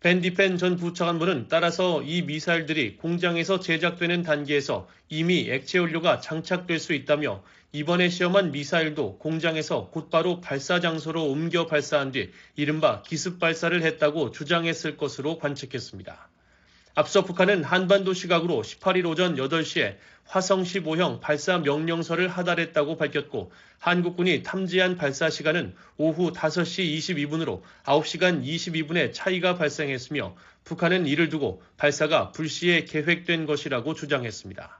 [0.00, 7.42] 밴디펜 전 부차관보는 따라서 이 미사일들이 공장에서 제작되는 단계에서 이미 액체 연료가 장착될 수 있다며
[7.72, 14.96] 이번에 시험한 미사일도 공장에서 곧바로 발사 장소로 옮겨 발사한 뒤 이른바 기습 발사를 했다고 주장했을
[14.96, 16.28] 것으로 관측했습니다.
[16.96, 24.96] 앞서 북한은 한반도 시각으로 18일 오전 8시에 화성 15형 발사 명령서를 하달했다고 밝혔고 한국군이 탐지한
[24.96, 33.46] 발사 시간은 오후 5시 22분으로 9시간 22분의 차이가 발생했으며 북한은 이를 두고 발사가 불시에 계획된
[33.46, 34.79] 것이라고 주장했습니다.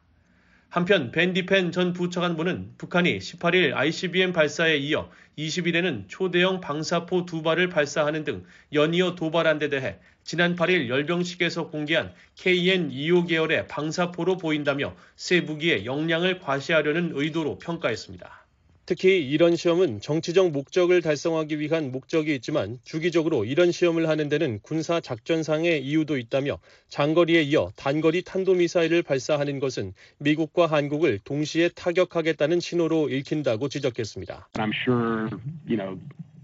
[0.71, 8.23] 한편 벤디펜 전 부차관보는 북한이 18일 ICBM 발사에 이어 20일에는 초대형 방사포 두 발을 발사하는
[8.23, 15.87] 등 연이어 도발한 데 대해 지난 8일 열병식에서 공개한 KN-25 계열의 방사포로 보인다며 새 무기의
[15.87, 18.47] 역량을 과시하려는 의도로 평가했습니다.
[18.90, 24.98] 특히 이런 시험은 정치적 목적을 달성하기 위한 목적이 있지만 주기적으로 이런 시험을 하는 데는 군사
[24.98, 33.68] 작전상의 이유도 있다며 장거리에 이어 단거리 탄도미사일을 발사하는 것은 미국과 한국을 동시에 타격하겠다는 신호로 읽힌다고
[33.68, 34.48] 지적했습니다.
[34.55, 35.31] I'm sure,
[35.68, 35.96] you know,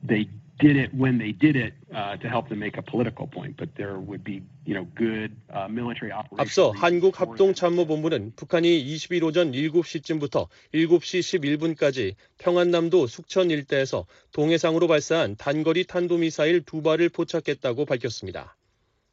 [0.06, 3.56] they did it when they did it uh, to help them make a political point,
[3.56, 6.40] but there would be, you know, good uh, military operations.
[6.40, 15.84] 앞서 한국 합동참모본부는 북한이 20일 오전 7시쯤부터 7시 11분까지 평안남도 숙천 일대에서 동해상으로 발사한 단거리
[15.84, 18.56] 탄도미사일 두 발을 포착했다고 밝혔습니다.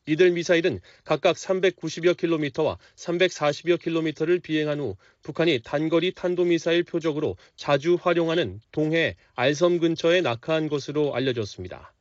[0.06, 8.60] 이들 미사일은 각각 390여 킬로미터와 340여 킬로미터를 비행한 후 북한이 단거리 탄도미사일 표적으로 자주 활용하는
[8.74, 11.94] 동해 알섬 근처에 낙하한 것으로 알려졌습니다.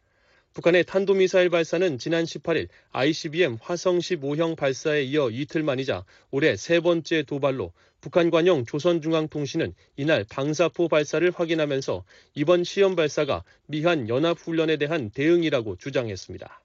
[0.52, 7.22] 북한의 탄도미사일 발사는 지난 18일 ICBM 화성 15형 발사에 이어 이틀 만이자 올해 세 번째
[7.22, 15.76] 도발로 북한 관영 조선중앙통신은 이날 방사포 발사를 확인하면서 이번 시험 발사가 미한 연합훈련에 대한 대응이라고
[15.76, 16.62] 주장했습니다.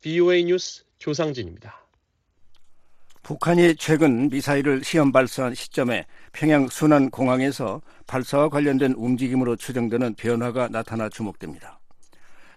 [0.00, 1.78] VOA 뉴스 조상진입니다.
[3.22, 11.08] 북한이 최근 미사일을 시험 발사한 시점에 평양 순안 공항에서 발사와 관련된 움직임으로 추정되는 변화가 나타나
[11.08, 11.78] 주목됩니다.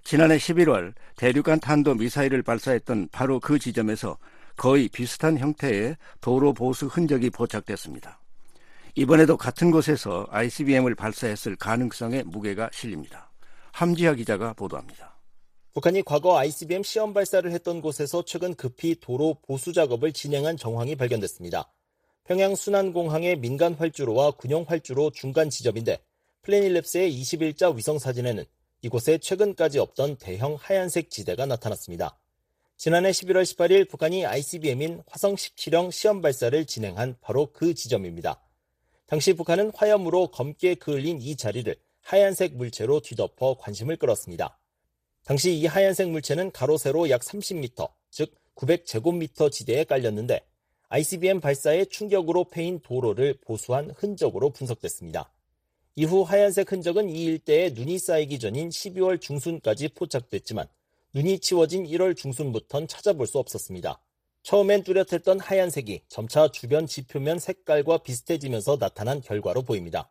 [0.03, 4.17] 지난해 11월 대륙간 탄도 미사일을 발사했던 바로 그 지점에서
[4.56, 8.19] 거의 비슷한 형태의 도로 보수 흔적이 포착됐습니다.
[8.95, 13.29] 이번에도 같은 곳에서 ICBM을 발사했을 가능성에 무게가 실립니다.
[13.71, 15.12] 함지하 기자가 보도합니다.
[15.73, 21.73] 북한이 과거 ICBM 시험 발사를 했던 곳에서 최근 급히 도로 보수 작업을 진행한 정황이 발견됐습니다.
[22.25, 25.97] 평양 순안공항의 민간 활주로와 군용 활주로 중간 지점인데
[26.43, 28.45] 플래닛랩스의 20일자 위성 사진에는
[28.83, 32.19] 이곳에 최근까지 없던 대형 하얀색 지대가 나타났습니다.
[32.77, 38.39] 지난해 11월 18일 북한이 ICBM인 화성 17형 시험 발사를 진행한 바로 그 지점입니다.
[39.07, 44.59] 당시 북한은 화염으로 검게 그을린 이 자리를 하얀색 물체로 뒤덮어 관심을 끌었습니다.
[45.25, 50.45] 당시 이 하얀색 물체는 가로 세로 약 30m, 즉 900제곱미터 지대에 깔렸는데
[50.89, 55.31] ICBM 발사의 충격으로 패인 도로를 보수한 흔적으로 분석됐습니다.
[55.95, 60.67] 이후 하얀색 흔적은 이 일대에 눈이 쌓이기 전인 12월 중순까지 포착됐지만
[61.13, 63.99] 눈이 치워진 1월 중순부터는 찾아볼 수 없었습니다.
[64.41, 70.09] 처음엔 뚜렷했던 하얀색이 점차 주변 지표면 색깔과 비슷해지면서 나타난 결과로 보입니다.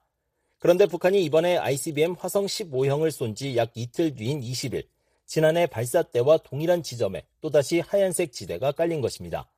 [0.59, 4.87] 그런데 북한이 이번에 ICBM 화성 15형을 쏜 지 약 이틀 뒤인 20일
[5.27, 9.49] 지난해 발사 때와 동일한 지점에 또다시 하얀색 지대가 깔린 것입니다.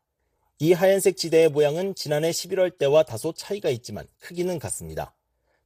[0.60, 5.14] 이 하얀색 지대의 모양은 지난해 11월 때와 다소 차이가 있지만 크기는 같습니다.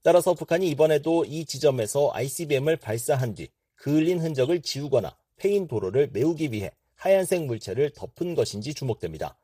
[0.02, 6.72] 따라서 북한이 이번에도 이 지점에서 ICBM을 발사한 뒤 그을린 흔적을 지우거나 패인 도로를 메우기 위해
[6.94, 9.36] 하얀색 물체를 덮은 것인지 주목됩니다.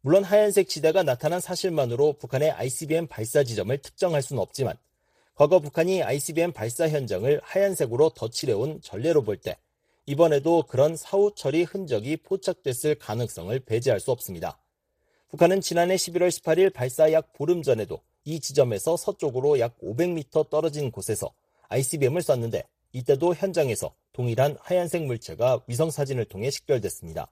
[0.00, 4.76] 물론 하얀색 지대가 나타난 사실만으로 북한의 ICBM 발사 지점을 특정할 수는 없지만
[5.34, 9.56] 과거 북한이 ICBM 발사 현장을 하얀색으로 덧칠해온 전례로 볼 때
[10.06, 14.58] 이번에도 그런 사후 처리 흔적이 포착됐을 가능성을 배제할 수 없습니다.
[15.28, 21.32] 북한은 지난해 11월 18일 발사 약 보름 전에도 이 지점에서 서쪽으로 약 500m 떨어진 곳에서
[21.68, 27.28] ICBM을 쐈는데 이때도 현장에서 동일한 하얀색 물체가 위성 사진을 통해 식별됐습니다.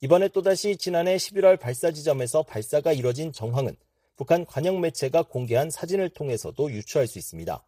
[0.00, 3.76] 이번에 또다시 지난해 11월 발사 지점에서 발사가 이뤄진 정황은
[4.14, 7.62] 북한 관영 매체가 공개한 사진을 통해서도 유추할 수 있습니다.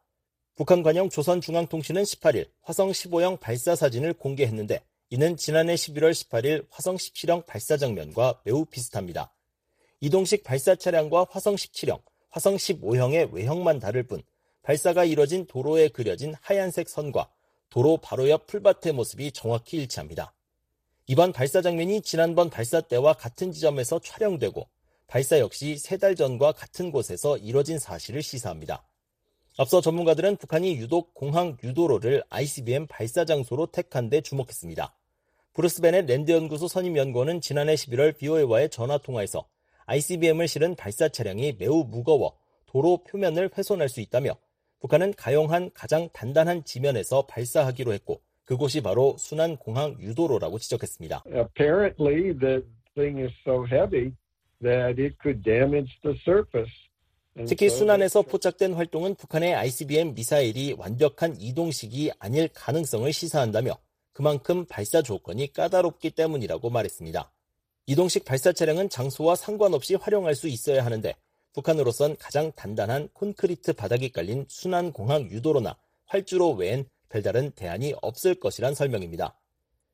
[0.58, 7.46] 북한 관영 조선중앙통신은 18일 화성 15형 발사 사진을 공개했는데 이는 지난해 11월 18일 화성 17형
[7.46, 9.32] 발사 장면과 매우 비슷합니다.
[10.00, 14.20] 이동식 발사 차량과 화성 17형, 화성 15형의 외형만 다를 뿐
[14.62, 17.30] 발사가 이뤄진 도로에 그려진 하얀색 선과
[17.70, 20.34] 도로 바로 옆 풀밭의 모습이 정확히 일치합니다.
[21.06, 24.66] 이번 발사 장면이 지난번 발사 때와 같은 지점에서 촬영되고
[25.06, 28.82] 발사 역시 세 달 전과 같은 곳에서 이뤄진 사실을 시사합니다.
[29.60, 34.94] 앞서 전문가들은 북한이 유독 공항 유도로를 ICBM 발사 장소로 택한 데 주목했습니다.
[35.52, 39.48] 브루스 베넷 랜드 연구소 선임 연구원은 지난해 11월 VOA와의 전화 통화에서
[39.86, 44.36] ICBM을 실은 발사 차량이 매우 무거워 도로 표면을 훼손할 수 있다며
[44.78, 51.24] 북한은 가용한 가장 단단한 지면에서 발사하기로 했고 그곳이 바로 순안 공항 유도로라고 지적했습니다.
[51.34, 52.62] Apparently the
[52.94, 54.12] thing is so heavy
[54.62, 56.87] that it could damage the surface.
[57.46, 63.78] 특히 순안에서 포착된 활동은 북한의 ICBM 미사일이 완벽한 이동식이 아닐 가능성을 시사한다며
[64.12, 67.30] 그만큼 발사 조건이 까다롭기 때문이라고 말했습니다.
[67.86, 71.14] 이동식 발사 차량은 장소와 상관없이 활용할 수 있어야 하는데
[71.52, 75.76] 북한으로선 가장 단단한 콘크리트 바닥이 깔린 순안공항 유도로나
[76.06, 79.38] 활주로 외엔 별다른 대안이 없을 것이란 설명입니다.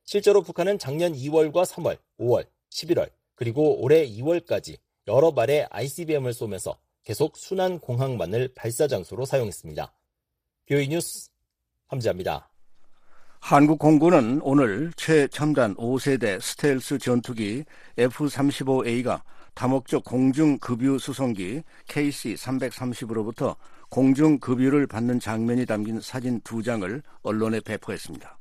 [0.05, 4.77] 실제로 북한은 작년 2월과 3월, 5월, 11월, 그리고 올해 2월까지
[5.07, 9.93] 여러 발의 ICBM을 쏘면서 계속 순안 공항만을 발사 장소로 사용했습니다.
[10.67, 11.29] VOA 뉴스
[11.87, 12.51] 함지하입니다.
[13.41, 17.63] 한국 공군은 오늘 최첨단 5세대 스텔스 전투기
[17.99, 19.21] F-35A가
[19.53, 23.55] 다목적 공중급유 수송기 KC-330으로부터
[23.91, 28.39] 공중급유를 받는 장면이 담긴 사진 두 장을 언론에 배포했습니다.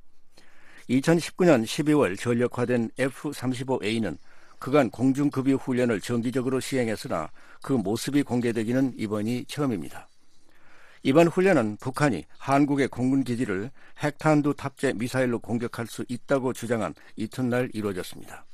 [0.89, 4.17] 2019년 12월 전력화된 F-35A는
[4.57, 7.29] 그간 공중급유 훈련을 정기적으로 시행했으나
[7.63, 10.09] 그 모습이 공개되기는 이번이 처음입니다.
[11.01, 18.45] 이번 훈련은 북한이 한국의 공군 기지를 핵탄두 탑재 미사일로 공격할 수 있다고 주장한 이튿날 이루어졌습니다.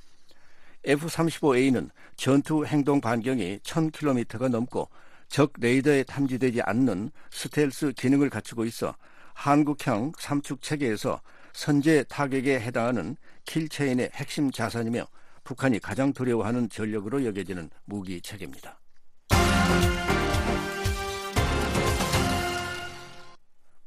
[0.86, 4.88] F-35A는 전투 행동 반경이 1000km가 넘고
[5.28, 8.96] 적 레이더에 탐지되지 않는 스텔스 기능을 갖추고 있어
[9.34, 11.22] 한국형 삼축 체계에서
[11.54, 15.06] 선제 타격에 해당하는 킬체인의 핵심 자산이며
[15.44, 18.80] 북한이 가장 두려워하는 전력으로 여겨지는 무기 체계입니다.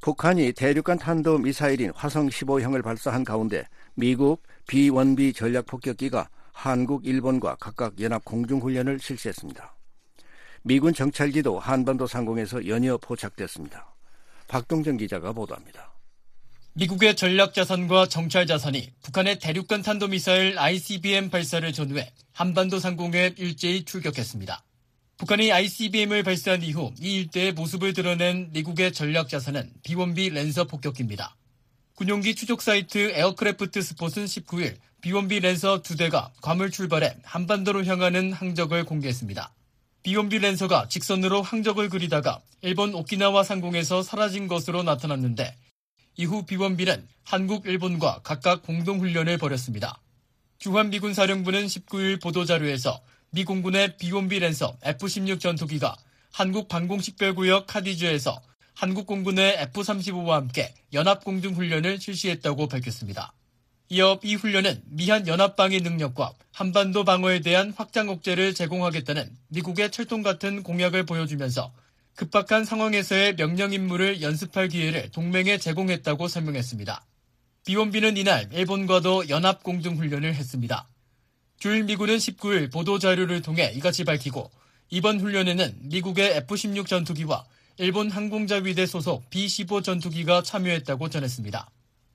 [0.02, 3.64] 북한이 대륙간 탄도 미사일인 화성 15형을 발사한 가운데
[3.94, 9.76] 미국 B-1B 전략 폭격기가 한국, 일본과 각각 연합 공중훈련을 실시했습니다.
[10.62, 13.94] 미군 정찰기도 한반도 상공에서 연이어 포착됐습니다.
[14.48, 15.92] 박동정 기자가 보도합니다.
[16.74, 24.64] 미국의 전략 자산과 정찰 자산이 북한의 대륙간 탄도미사일 ICBM 발사를 전후해 한반도 상공에 일제히 출격했습니다.
[25.22, 31.36] 북한이 ICBM을 발사한 이후 이 일대의 모습을 드러낸 미국의 전략 자산은 B1B 랜서 폭격기입니다.
[31.94, 38.82] 군용기 추적 사이트 에어크래프트 스폿은 19일 B1B 랜서 두 대가 괌을 출발해 한반도로 향하는 항적을
[38.84, 39.52] 공개했습니다.
[40.02, 45.54] B1B 랜서가 직선으로 항적을 그리다가 일본 오키나와 상공에서 사라진 것으로 나타났는데
[46.16, 50.00] 이후 B1B는 한국, 일본과 각각 공동훈련을 벌였습니다.
[50.58, 53.00] 주한미군 사령부는 19일 보도자료에서
[53.34, 55.96] 미 공군의 B1B 랜서 F-16 전투기가
[56.32, 58.38] 한국 방공식별구역 카디즈에서
[58.74, 63.32] 한국 공군의 F-35와 함께 연합공중훈련을 실시했다고 밝혔습니다.
[63.88, 70.62] 이어 이 훈련은 미한 연합방위 능력과 한반도 방어에 대한 확장 억제를 제공하겠다는 미국의 철통 같은
[70.62, 71.72] 공약을 보여주면서
[72.16, 77.02] 급박한 상황에서의 명령 임무를 연습할 기회를 동맹에 제공했다고 설명했습니다.
[77.64, 80.86] 비원비는 이날 일본과도 연합 공중훈련을 했습니다.
[81.62, 84.50] 주일 미군은 19일 보도자료를 통해 이같이 밝히고
[84.90, 87.44] 이번 훈련에는 미국의 F-16 전투기와
[87.76, 91.70] 일본 항공자위대 소속 B-15 전투기가 참여했다고 전했습니다.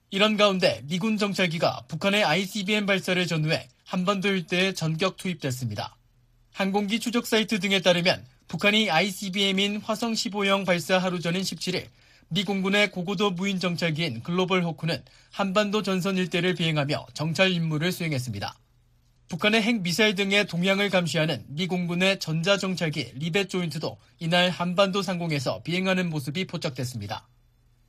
[0.10, 5.96] 이런 가운데 미군 정찰기가 북한의 ICBM 발사를 전후해 한반도 일대에 전격 투입됐습니다.
[6.52, 11.86] 항공기 추적 사이트 등에 따르면 북한이 ICBM인 화성 15형 발사 하루 전인 17일
[12.28, 18.54] 미 공군의 고고도 무인 정찰기인 글로벌 호크는 한반도 전선 일대를 비행하며 정찰 임무를 수행했습니다.
[19.30, 26.10] 북한의 핵 미사일 등의 동향을 감시하는 미 공군의 전자정찰기 리벳 조인트도 이날 한반도 상공에서 비행하는
[26.10, 27.28] 모습이 포착됐습니다.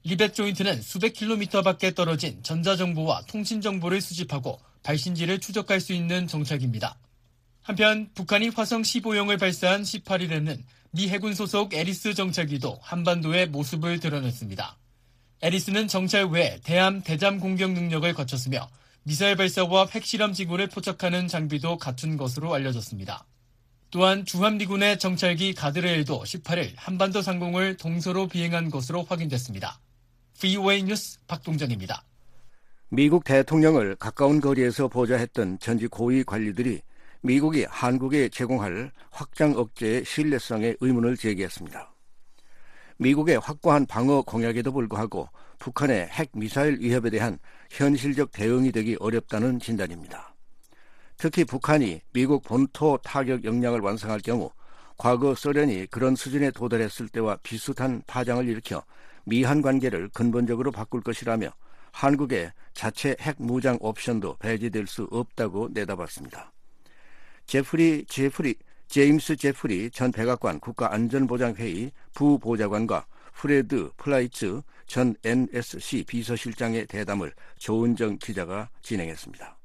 [0.03, 6.99] 리벳 조인트는 수백 킬로미터 밖에 떨어진 전자정보와 통신정보를 수집하고 발신지를 추적할 수 있는 정찰기입니다.
[7.63, 10.59] 한편 북한이 화성 15형을 발사한 18일에는
[10.91, 14.77] 미 해군 소속 에리스 정찰기도 한반도에 모습을 드러냈습니다.
[15.43, 18.69] 에리스는 정찰 외에 대함 대잠 공격 능력을 갖췄으며
[19.09, 23.25] 미사일 발사와 핵실험 지구를 포착하는 장비도 갖춘 것으로 알려졌습니다.
[23.91, 29.81] 또한 주한미군의 정찰기 가드레일도 18일 한반도 상공을 동서로 비행한 것으로 확인됐습니다.
[30.39, 32.05] VOA 뉴스 박동정입니다.
[32.91, 36.83] 미국 대통령을 가까운 거리에서 보좌했던 전직 고위 관리들이
[37.23, 41.95] 미국이 한국에 제공할 확장 억제의 신뢰성에 의문을 제기했습니다.
[42.99, 47.39] 미국의 확고한 방어 공약에도 불구하고 북한의 핵 미사일 위협에 대한
[47.71, 50.35] 현실적 대응이 되기 어렵다는 진단입니다.
[51.17, 54.51] 특히 북한이 미국 본토 타격 역량을 완성할 경우
[54.97, 58.83] 과거 소련이 그런 수준에 도달했을 때와 비슷한 파장을 일으켜
[59.25, 61.51] 미한 관계를 근본적으로 바꿀 것이라며
[61.93, 66.53] 한국의 자체 핵 무장 옵션도 배제될 수 없다고 내다봤습니다.
[67.47, 68.55] 제프리 제프리
[68.89, 79.57] 제임스 제프리 전 백악관 국가안전보장회의 부보좌관과 프레드 플라이츠 전 NSC 비서실장의 대담을 조은정 기자가 진행했습니다.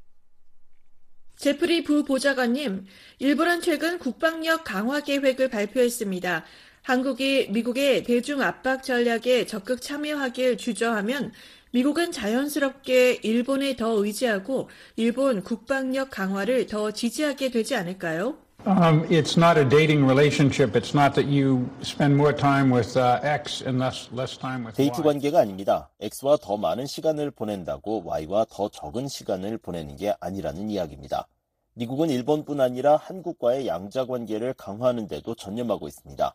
[1.38, 2.86] 제프리 부보좌관님,
[3.20, 6.46] 일본은 최근 국방력 강화 계획을 발표했습니다.
[6.84, 11.32] 한국이 미국의 대중 압박 전략에 적극 참여하길 주저하면
[11.72, 18.38] 미국은 자연스럽게 일본에 더 의지하고 일본 국방력 강화를 더 지지하게 되지 않을까요?
[18.66, 20.74] Um, it's not a dating relationship.
[20.78, 24.78] It's not that you spend more time with uh, X and less less time with
[24.78, 25.02] 데이트.
[25.04, 25.90] 관계가 아닙니다.
[26.00, 31.28] X와 더 많은 시간을 보낸다고 Y와 더 적은 시간을 보내는 게 아니라는 이야기입니다.
[31.74, 36.34] 미국은 일본뿐 아니라 한국과의 양자 관계를 강화하는 데도 전념하고 있습니다.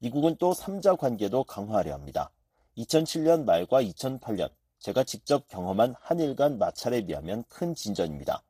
[0.00, 2.30] 미국은 또 3자 관계도 강화하려 합니다.
[2.76, 4.50] 2007년 말과 2008년
[4.80, 8.42] 제가 직접 경험한 한일 간 마찰에 비하면 큰 진전입니다.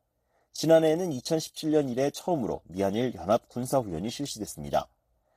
[0.52, 4.88] 지난해에는 2017년 이래 처음으로 미한일 연합 군사훈련이 실시됐습니다.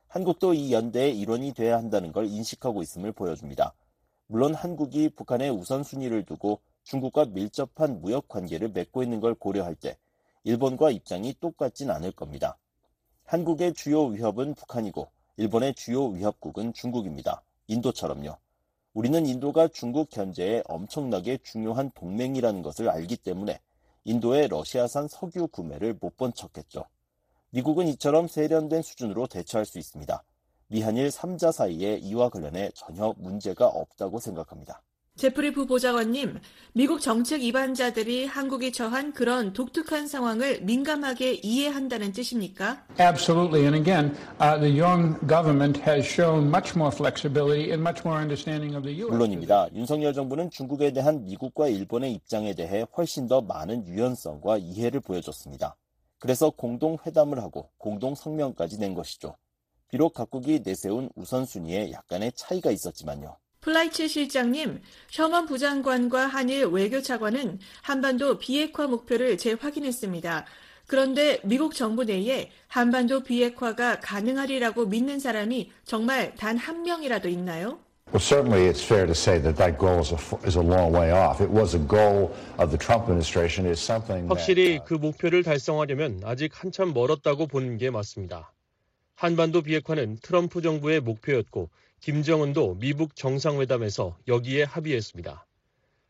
[0.08, 3.74] 한국도 이 연대의 일원이 돼야 한다는 걸 인식하고 있음을 보여줍니다.
[4.26, 9.96] 물론 한국이 북한의 우선순위를 두고 중국과 밀접한 무역 관계를 맺고 있는 걸 고려할 때
[10.44, 12.58] 일본과 입장이 똑같진 않을 겁니다.
[13.24, 15.08] 한국의 주요 위협은 북한이고
[15.38, 17.42] 일본의 주요 위협국은 중국입니다.
[17.66, 18.36] 인도처럼요.
[18.92, 23.60] 우리는 인도가 중국 견제에 엄청나게 중요한 동맹이라는 것을 알기 때문에
[24.04, 26.84] 인도의 러시아산 석유 구매를 못 본 척했죠.
[27.50, 30.22] 미국은 이처럼 세련된 수준으로 대처할 수 있습니다.
[30.68, 34.82] 미한일 3자 사이에 이와 관련해 전혀 문제가 없다고 생각합니다.
[35.16, 36.40] 제프리 부보좌관님,
[36.72, 42.84] 미국 정책 이반자들이 한국이 처한 그런 독특한 상황을 민감하게 이해한다는 뜻입니까?
[42.98, 43.64] Absolutely.
[43.64, 48.74] And again, uh, the young government has shown much more flexibility and much more understanding
[48.74, 49.12] of the U.S.
[49.12, 49.68] 물론입니다.
[49.72, 55.76] 윤석열 정부는 중국에 대한 미국과 일본의 입장에 대해 훨씬 더 많은 유연성과 이해를 보여줬습니다.
[56.18, 59.36] 그래서 공동 회담을 하고 공동 성명까지 낸 것이죠.
[59.88, 63.36] 비록 각국이 내세운 우선순위에 약간의 차이가 있었지만요.
[63.64, 70.44] 플라이츠 실장님, 셔먼 부장관과 한일 외교차관은 한반도 비핵화 목표를 재확인했습니다.
[70.86, 77.78] 그런데 미국 정부 내에 한반도 비핵화가 가능하리라고 믿는 사람이 정말 단 한 명이라도 있나요?
[78.12, 81.10] Well, certainly it's fair to say that that goal is a, is a long way
[81.10, 81.40] off.
[81.40, 83.64] It was a goal of the Trump administration.
[83.64, 88.52] It's something that, 확실히 그 목표를 달성하려면 아직 한참 멀었다고 보는 게 맞습니다.
[89.14, 91.70] 한반도 비핵화는 트럼프 정부의 목표였고
[92.04, 95.46] 김정은도 미국 정상회담에서 여기에 합의했습니다.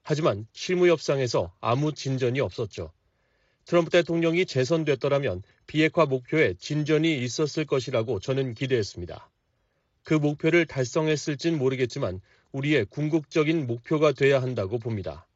[0.03, 2.91] 하지만 실무 협상에서 아무 진전이 없었죠.
[3.65, 9.31] 트럼프 대통령이 재선됐더라면 비핵화 목표에 진전이 있었을 것이라고 저는 기대했습니다.
[10.03, 12.21] 그 목표를 달성했을진 모르겠지만
[12.51, 15.29] 우리의 궁극적인 목표가 돼야 한다고 봅니다.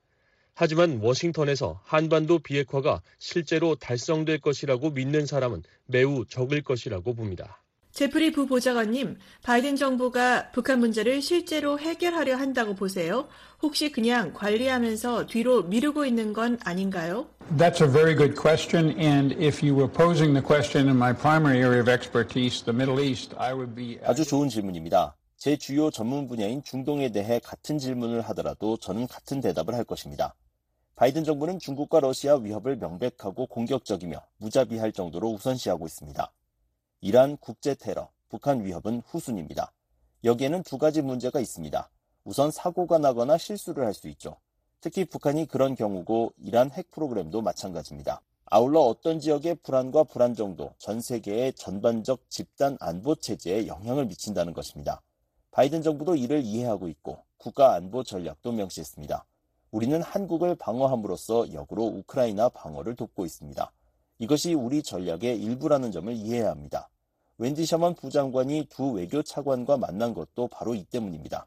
[0.55, 7.63] 하지만 워싱턴에서 한반도 비핵화가 실제로 달성될 것이라고 믿는 사람은 매우 적을 것이라고 봅니다.
[7.93, 13.29] 제프리 부보좌관님, 바이든 정부가 북한 문제를 실제로 해결하려 한다고 보세요?
[13.61, 17.27] 혹시 그냥 관리하면서 뒤로 미루고 있는 건 아닌가요?
[17.57, 18.91] That's a very good question.
[19.01, 23.03] And if you were posing the question in my primary area of expertise, the Middle
[23.05, 23.99] East, I would be.
[24.05, 25.17] 아주 좋은 질문입니다.
[25.37, 30.35] 제 주요 전문 분야인 중동에 대해 같은 질문을 하더라도 저는 같은 대답을 할 것입니다.
[30.97, 36.33] 바이든 정부는 중국과 러시아 위협을 명백하고 공격적이며 무자비할 정도로 우선시하고 있습니다.
[37.01, 39.73] 이란 국제 테러, 북한 위협은 후순입니다.
[40.25, 41.89] 여기에는 두 가지 문제가 있습니다.
[42.25, 44.37] 우선 사고가 나거나 실수를 할 수 있죠.
[44.81, 48.21] 특히 북한이 그런 경우고 이란 핵 프로그램도 마찬가지입니다.
[48.47, 55.01] 아울러 어떤 지역의 불안과 불안 정도 전 세계의 전반적 집단 안보 체제에 영향을 미친다는 것입니다.
[55.53, 59.25] 바이든 정부도 이를 이해하고 있고 국가 안보 전략도 명시했습니다.
[59.71, 63.71] 우리는 한국을 방어함으로써 역으로 우크라이나 방어를 돕고 있습니다.
[64.19, 66.89] 이것이 우리 전략의 일부라는 점을 이해해야 합니다.
[67.39, 71.47] 웬디 셔먼 부장관이 두 외교 차관과 만난 것도 바로 이 때문입니다.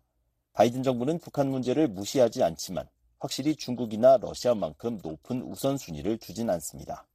[0.54, 2.88] 바이든 정부는 북한 문제를 무시하지 않지만
[3.20, 7.06] 확실히 중국이나 러시아만큼 높은 우선순위를 두진 않습니다.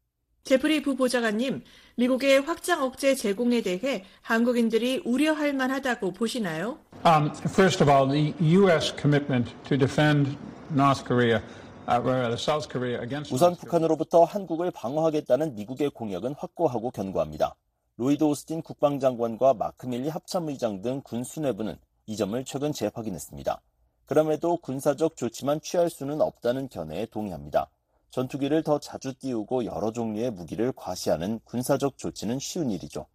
[0.44, 1.64] 제프리 부보좌관님,
[1.96, 6.78] 미국의 확장 억제 제공에 대해 한국인들이 우려할 만하다고 보시나요?
[7.04, 8.94] Um, first of all, the U.S.
[8.94, 10.36] commitment to defend
[10.70, 11.42] North Korea.
[11.88, 17.54] Uh, 우선 북한으로부터 한국을 방어하겠다는 미국의 공약은 확고하고 견고합니다.
[17.96, 23.62] 로이드 오스틴 국방장관과 마크 밀리 합참의장 등 군 수뇌부는 이 점을 최근 재확인했습니다.
[24.04, 27.70] 그럼에도 군사적 조치만 취할 수는 없다는 견해에 동의합니다.
[28.10, 33.06] 전투기를 더 자주 띄우고 여러 종류의 무기를 과시하는 군사적 조치는 쉬운 일이죠.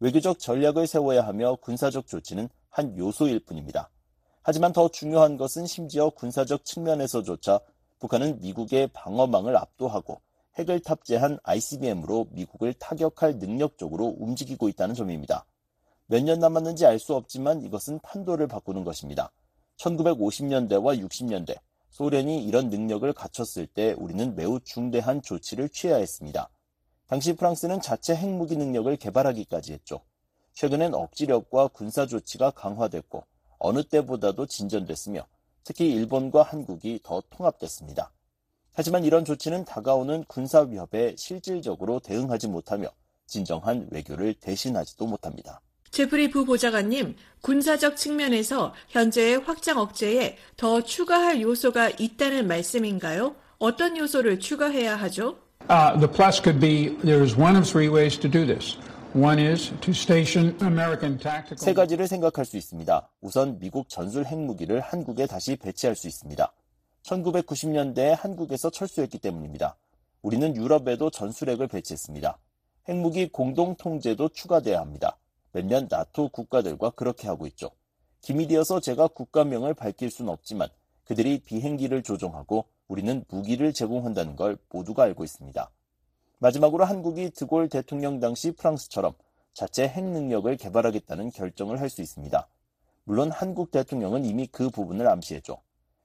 [0.00, 3.90] 외교적 전략을 세워야 하며 군사적 조치는 한 요소일 뿐입니다.
[4.42, 7.60] 하지만 더 중요한 것은 심지어 군사적 측면에서조차
[7.98, 10.20] 북한은 미국의 방어망을 압도하고
[10.58, 15.44] 핵을 탑재한 ICBM으로 미국을 타격할 능력적으로 움직이고 있다는 점입니다.
[16.06, 19.30] 몇 년 남았는지 알 수 없지만 이것은 판도를 바꾸는 것입니다.
[19.76, 21.58] 1950년대와 60년대
[21.90, 26.48] 소련이 이런 능력을 갖췄을 때 우리는 매우 중대한 조치를 취해야 했습니다.
[27.06, 30.00] 당시 프랑스는 자체 핵무기 능력을 개발하기까지 했죠.
[30.52, 33.24] 최근엔 억지력과 군사 조치가 강화됐고
[33.58, 35.26] 어느 때보다도 진전됐으며
[35.64, 38.10] 특히 일본과 한국이 더 통합됐습니다.
[38.72, 42.88] 하지만 이런 조치는 다가오는 군사 위협에 실질적으로 대응하지 못하며
[43.26, 45.60] 진정한 외교를 대신하지도 못합니다.
[45.90, 53.34] 제프리 부보좌관님, 군사적 측면에서 현재의 확장 억제에 더 추가할 요소가 있다는 말씀인가요?
[53.58, 55.38] 어떤 요소를 추가해야 하죠?
[55.68, 58.78] Uh, the plus could be there's one of three ways to do this.
[61.56, 63.08] 세 가지를 생각할 수 있습니다.
[63.22, 66.52] 우선 미국 전술 핵무기를 한국에 다시 배치할 수 있습니다.
[67.04, 69.76] 1990년대에 한국에서 철수했기 때문입니다.
[70.20, 72.38] 우리는 유럽에도 전술핵을 배치했습니다.
[72.88, 75.16] 핵무기 공동 통제도 추가돼야 합니다.
[75.52, 77.70] 몇몇 나토 국가들과 그렇게 하고 있죠.
[78.20, 80.68] 기밀이어서 제가 국가명을 밝힐 수는 없지만
[81.04, 85.70] 그들이 비행기를 조종하고 우리는 무기를 제공한다는 걸 모두가 알고 있습니다.
[86.40, 89.14] 마지막으로 한국이 드골 대통령 당시 프랑스처럼
[89.54, 92.48] 자체 핵 능력을 개발하겠다는 결정을 할 수 있습니다.
[93.04, 95.60] 물론 한국 대통령은 이미 그 부분을 암시했죠.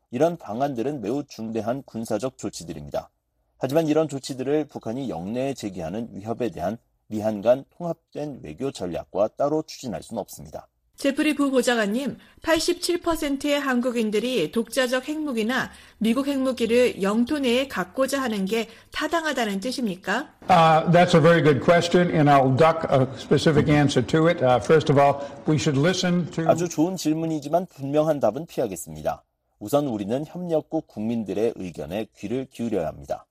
[0.10, 3.10] 이런 방안들은 매우 중대한 군사적 조치들입니다.
[3.58, 6.78] 하지만 이런 조치들을 북한이 영내에 제기하는 위협에 대한
[7.08, 10.68] 미한 간 통합된 외교 전략과 따로 추진할 수는 없습니다.
[10.96, 20.30] 제프리 부보좌관님, 87%의 한국인들이 독자적 핵무기나 미국 핵무기를 영토 내에 갖고자 하는 게 타당하다는 뜻입니까?
[20.50, 24.44] Uh, that's a very good question, and I'll duck a specific answer to it.
[24.44, 26.48] Uh, first of all, we should listen to.
[26.48, 29.24] 아주 좋은 질문이지만 분명한 답은 피하겠습니다.
[29.60, 33.26] 우선 우리는 협력국 국민들의 의견에 귀를 기울여야 합니다.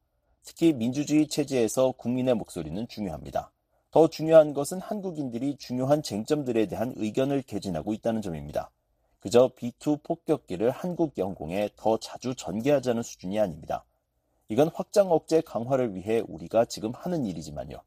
[0.44, 3.51] 특히 민주주의 체제에서 국민의 목소리는 중요합니다.
[3.92, 8.70] 더 중요한 것은 한국인들이 중요한 쟁점들에 대한 의견을 개진하고 있다는 점입니다.
[9.20, 13.84] 그저 B2 폭격기를 한국 영공에 더 자주 전개하자는 수준이 아닙니다.
[14.48, 17.82] 이건 확장 억제 강화를 위해 우리가 지금 하는 일이지만요.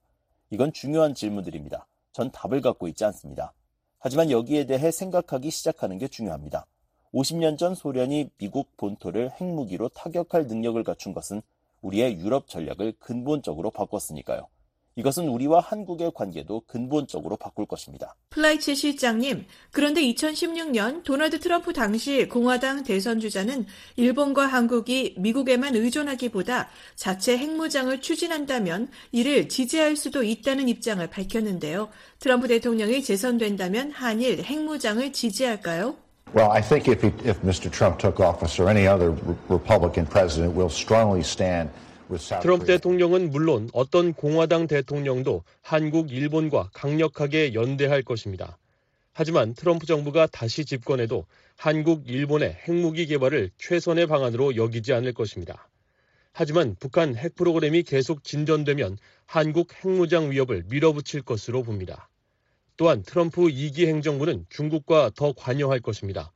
[0.51, 1.87] 이건 중요한 질문들입니다.
[2.11, 3.53] 전 답을 갖고 있지 않습니다.
[3.97, 6.67] 하지만 여기에 대해 생각하기 시작하는 게 중요합니다.
[7.15, 11.41] 50년 전 소련이 미국 본토를 핵무기로 타격할 능력을 갖춘 것은
[11.81, 14.47] 우리의 유럽 전략을 근본적으로 바꿨으니까요.
[14.97, 18.15] 이것은 우리와 한국의 관계도 근본적으로 바꿀 것입니다.
[18.29, 23.65] 플라이츠 실장님, 그런데 2016년 도널드 트럼프 당시 공화당 대선 주자는
[23.97, 31.89] 일본과 한국이 미국에만 의존하기보다 자체 핵무장을 추진한다면 이를 지지할 수도 있다는 입장을 밝혔는데요.
[32.19, 35.95] 트럼프 대통령이 재선된다면 한일 핵무장을 지지할까요?
[36.33, 37.69] Well, I think if, he, if Mr.
[37.69, 39.11] Trump took office or any other
[39.49, 41.69] Republican president will strongly stand
[42.41, 48.57] 트럼프 대통령은 물론 어떤 공화당 대통령도 한국, 일본과 강력하게 연대할 것입니다.
[49.11, 51.25] 하지만 트럼프 정부가 다시 집권해도
[51.57, 55.69] 한국, 일본의 핵무기 개발을 최선의 방안으로 여기지 않을 것입니다.
[56.33, 62.09] 하지만 북한 핵 프로그램이 계속 진전되면 한국 핵무장 위협을 밀어붙일 것으로 봅니다.
[62.77, 66.33] 또한 트럼프 2기 행정부는 중국과 더 관여할 것입니다.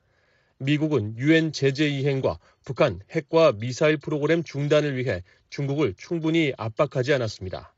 [0.62, 7.74] 미국은 유엔 제재 이행과 북한 핵과 미사일 프로그램 중단을 위해 중국을 충분히 압박하지 않았습니다.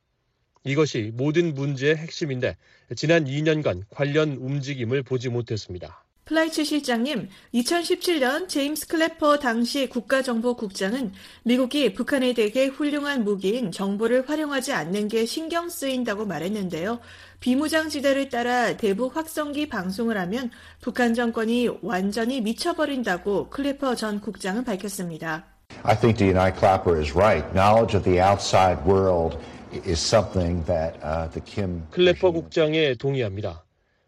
[0.64, 2.58] 이것이 모든 문제의 핵심인데
[2.96, 6.01] 지난 2년간 관련 움직임을 보지 못했습니다.
[6.26, 11.12] 플라이츠 실장님, 2017년 제임스 클래퍼 당시 국가정보국장은
[11.44, 17.00] 미국이 북한에 대해 훌륭한 무기인 정보를 활용하지 않는 게 신경 쓰인다고 말했는데요.
[17.40, 25.46] 비무장지대를 따라 대북 확성기 방송을 하면 북한 정권이 완전히 미쳐버린다고 클래퍼 전 국장은 밝혔습니다.
[25.84, 27.46] I think D&I Clapper is right.
[27.54, 29.38] Knowledge of the outside world
[29.86, 33.64] is something that uh, the Kim 클래퍼 국장에 동의합니다.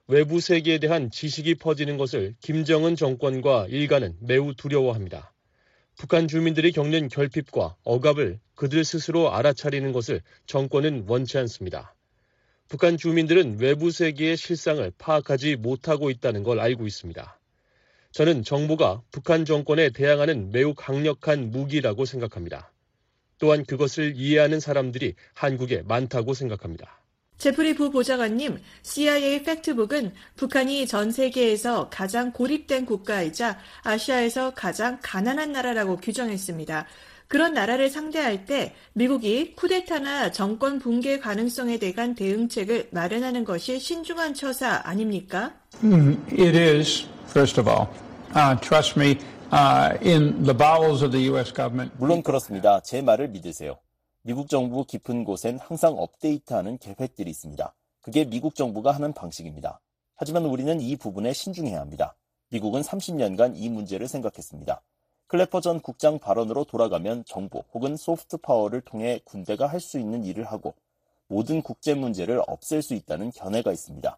[0.07, 5.33] 외부 세계에 대한 지식이 퍼지는 것을 김정은 정권과 일가는 매우 두려워합니다.
[5.97, 11.95] 북한 주민들이 겪는 결핍과 억압을 그들 스스로 알아차리는 것을 정권은 원치 않습니다.
[12.67, 17.39] 북한 주민들은 외부 세계의 실상을 파악하지 못하고 있다는 걸 알고 있습니다.
[18.11, 22.73] 저는 정부가 북한 정권에 대항하는 매우 강력한 무기라고 생각합니다.
[23.37, 27.02] 또한 그것을 이해하는 사람들이 한국에 많다고 생각합니다.
[27.37, 36.85] 제프리 부보좌관님, CIA 팩트북은 북한이 전 세계에서 가장 고립된 국가이자 아시아에서 가장 가난한 나라라고 규정했습니다.
[37.27, 44.81] 그런 나라를 상대할 때 미국이 쿠데타나 정권 붕괴 가능성에 대한 대응책을 마련하는 것이 신중한 처사
[44.83, 45.51] 아닙니까?
[45.83, 47.87] Mm, it is, first of all.
[48.35, 49.17] Uh, trust me,
[49.51, 51.51] uh, in the bowels of the U.S.
[51.51, 51.91] government.
[51.97, 52.81] 물론 그렇습니다.
[52.81, 53.77] 제 말을 믿으세요.
[54.25, 57.73] 미국 정부 깊은 곳엔 항상 업데이트하는 계획들이 있습니다.
[57.99, 59.81] 그게 미국 정부가 하는 방식입니다.
[60.15, 62.15] 하지만 우리는 이 부분에 신중해야 합니다.
[62.47, 64.81] 미국은 30년간 이 문제를 생각했습니다.
[65.27, 70.45] 클래퍼 전 국장 발언으로 돌아가면 정보 혹은 소프트 파워를 통해 군대가 할 수 있는 일을
[70.45, 70.73] 하고
[71.27, 74.17] 모든 국제 문제를 없앨 수 있다는 견해가 있습니다.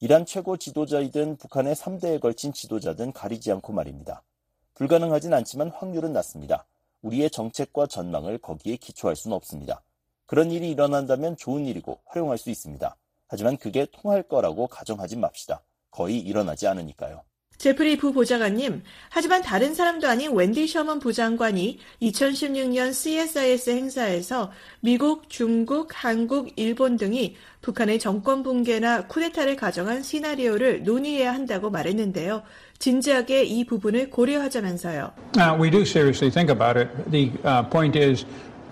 [0.00, 4.22] 이란 최고 지도자이든 북한의 3대에 걸친 지도자든 가리지 않고 말입니다.
[4.74, 6.66] 불가능하진 않지만 확률은 낮습니다.
[7.02, 9.82] 우리의 정책과 전망을 거기에 기초할 수는 없습니다.
[10.26, 12.96] 그런 일이 일어난다면 좋은 일이고 활용할 수 있습니다.
[13.28, 15.62] 하지만 그게 통할 거라고 가정하지 맙시다.
[15.90, 17.22] 거의 일어나지 않으니까요.
[17.58, 25.88] 제프리 부 보좌관님, 하지만 다른 사람도 아닌 웬디 셔먼 부장관이 2016년 CSIS 행사에서 미국, 중국,
[25.92, 32.44] 한국, 일본 등이 북한의 정권 붕괴나 쿠데타를 가정한 시나리오를 논의해야 한다고 말했는데요.
[32.78, 35.12] 진지하게 이 부분을 고려하자면서요.
[35.36, 36.88] Uh, we do seriously think about it.
[37.10, 38.24] The uh, point is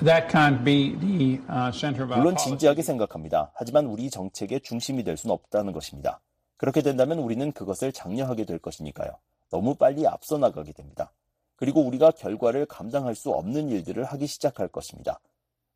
[0.05, 2.37] that can't be the uh, center of our 물론.
[2.37, 3.51] 진지하게 생각합니다.
[3.55, 6.21] 하지만 우리 정책의 중심이 될 수는 없다는 것입니다.
[6.57, 9.11] 그렇게 된다면 우리는 그것을 장려하게 될 것이니까요.
[9.51, 11.13] 너무 빨리 앞서 나가게 됩니다.
[11.57, 15.21] 그리고 우리가 결과를 감당할 수 없는 일들을 하기 시작할 것입니다.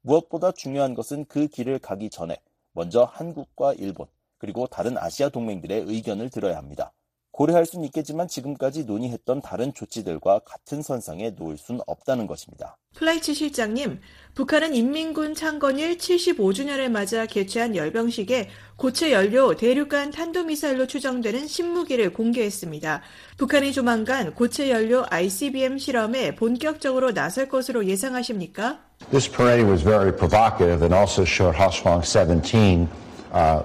[0.03, 2.37] 무엇보다 중요한 것은 그 길을 가기 전에
[2.73, 4.07] 먼저 한국과 일본,
[4.39, 6.93] 그리고 다른 아시아 동맹들의 의견을 들어야 합니다.
[7.33, 12.77] 고려할 수는 있겠지만 지금까지 논의했던 다른 조치들과 같은 선상에 놓을 수는 없다는 것입니다.
[12.97, 14.01] 플라이츠 실장님,
[14.35, 23.01] 북한은 인민군 창건일 75주년을 맞아 개최한 열병식에 고체 연료 대륙간 탄도미사일로 추정되는 신무기를 공개했습니다.
[23.39, 28.81] 북한이 조만간 고체 연료 ICBM 실험에 본격적으로 나설 것으로 예상하십니까?
[29.11, 32.89] This parade was very provocative and also showed Hwasong 17
[33.33, 33.63] uh,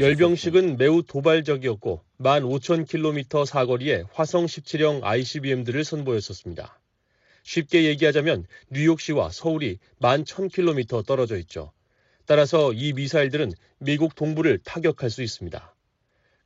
[0.00, 6.78] 열병식은 매우 도발적이었고 15,000km 사거리에 화성 17형 ICBM들을 선보였었습니다.
[7.42, 11.72] 쉽게 얘기하자면 뉴욕시와 서울이 11,000km 떨어져 있죠.
[12.26, 15.74] 따라서 이 미사일들은 미국 동부를 타격할 수 있습니다.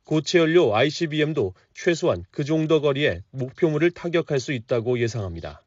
[0.05, 5.65] 고체 연료 ICBM도 최소한 그 정도 거리에 목표물을 타격할 수 있다고 예상합니다.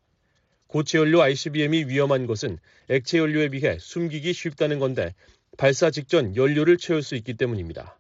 [0.67, 5.15] 고체 연료 ICBM이 위험한 것은 액체 연료에 비해 숨기기 쉽다는 건데
[5.59, 7.99] 발사 직전 연료를 채울 수 있기 때문입니다.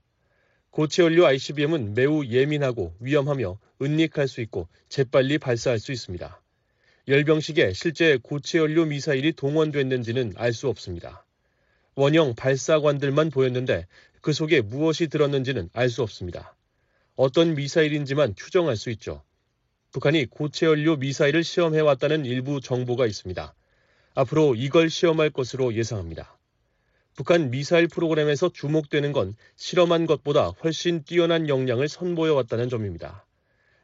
[0.70, 6.40] 고체 연료 ICBM은 매우 예민하고 위험하며 은닉할 수 있고 재빨리 발사할 수 있습니다.
[7.08, 11.26] 열병식에 실제 고체 연료 미사일이 동원됐는지는 알 수 없습니다.
[11.96, 13.88] 원형 발사관들만 보였는데
[14.20, 16.54] 그 속에 무엇이 들었는지는 알 수 없습니다.
[17.16, 19.24] 어떤 미사일인지만 추정할 수 있죠.
[19.90, 23.52] 북한이 고체 연료 미사일을 시험해 왔다는 일부 정보가 있습니다.
[24.14, 26.37] 앞으로 이걸 시험할 것으로 예상합니다.
[27.18, 33.26] 북한 미사일 프로그램에서 주목되는 건 실험한 것보다 훨씬 뛰어난 역량을 선보여 왔다는 점입니다.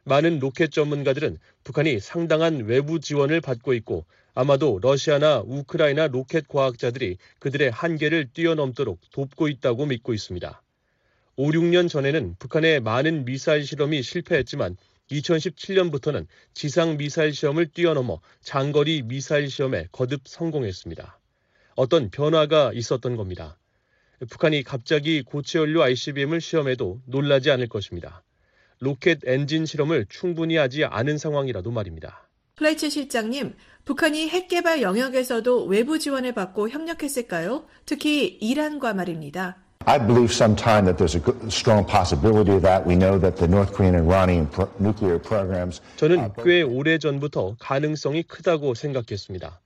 [0.05, 4.05] 많은 로켓 전문가들은 북한이 상당한 외부 지원을 받고 있고
[4.35, 10.61] 아마도 러시아나 우크라이나 로켓 과학자들이 그들의 한계를 뛰어넘도록 돕고 있다고 믿고 있습니다.
[11.35, 14.77] 5, 6년 전에는 북한의 많은 미사일 실험이 실패했지만
[15.11, 21.19] 2017년부터는 지상 미사일 시험을 뛰어넘어 장거리 미사일 시험에 거듭 성공했습니다.
[21.75, 23.57] 어떤 변화가 있었던 겁니다.
[24.29, 28.23] 북한이 갑자기 고체 연료 ICBM을 시험해도 놀라지 않을 것입니다.
[28.79, 32.27] 로켓 엔진 실험을 충분히 하지 않은 상황이라도 말입니다.
[32.55, 37.65] 플라이츠 실장님, 북한이 핵 개발 영역에서도 외부 지원을 받고 협력했을까요?
[37.85, 39.57] 특히 이란과 말입니다.
[39.87, 42.87] I believe sometime that there's a strong possibility of that.
[42.87, 45.81] We know that the North Korean and Iranian pro- nuclear programs.
[45.97, 49.59] 저는 꽤 오래 전부터 가능성이 크다고 생각했습니다.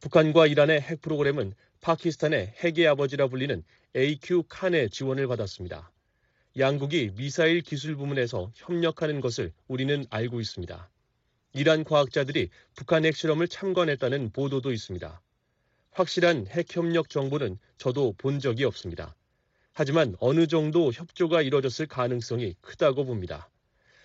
[0.00, 3.62] 북한과 이란의 핵 프로그램은 파키스탄의 핵의 아버지라 불리는
[3.96, 5.90] AQ 칸의 지원을 받았습니다.
[6.58, 10.90] 양국이 미사일 기술 부문에서 협력하는 것을 우리는 알고 있습니다.
[11.54, 15.22] 이란 과학자들이 북한 핵 실험을 참관했다는 보도도 있습니다.
[15.92, 19.14] 확실한 핵 협력 정보는 저도 본 적이 없습니다.
[19.72, 23.48] 하지만 어느 정도 협조가 이뤄졌을 가능성이 크다고 봅니다.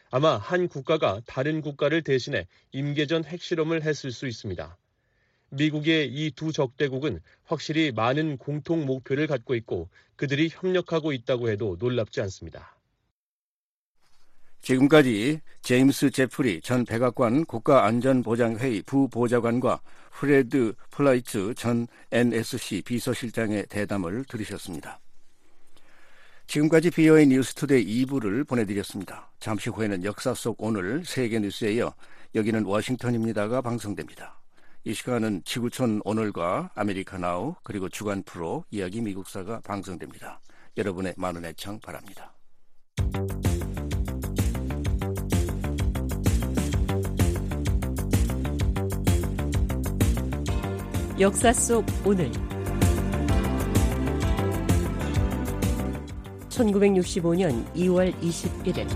[0.10, 4.78] 아마 한 국가가 다른 국가를 대신해 임계전 핵실험을 했을 수 있습니다.
[5.52, 12.22] 미국의 이 두 적대국은 확실히 많은 공통 목표를 갖고 있고 그들이 협력하고 있다고 해도 놀랍지
[12.22, 12.76] 않습니다.
[14.62, 19.82] 지금까지 제임스 제프리 전 백악관 국가안전보장회의 부보좌관과
[20.12, 24.99] 프레드 플라이츠 전 NSC 비서실장의 대담을 들으셨습니다.
[26.45, 29.32] 지금까지 VOA 뉴스투데이 2부를 보내드렸습니다.
[29.39, 31.93] 잠시 후에는 역사 속 오늘 세계 뉴스에 이어
[32.36, 34.41] 여기는 워싱턴입니다가 방송됩니다.
[34.84, 40.42] 이 시간은 지구촌 오늘과 아메리카 나우 그리고 주간 프로 이야기 미국사가 방송됩니다.
[40.76, 42.34] 여러분의 많은 애청 바랍니다.
[51.20, 52.32] 역사 속 오늘
[56.50, 58.88] 1965년 2월 21일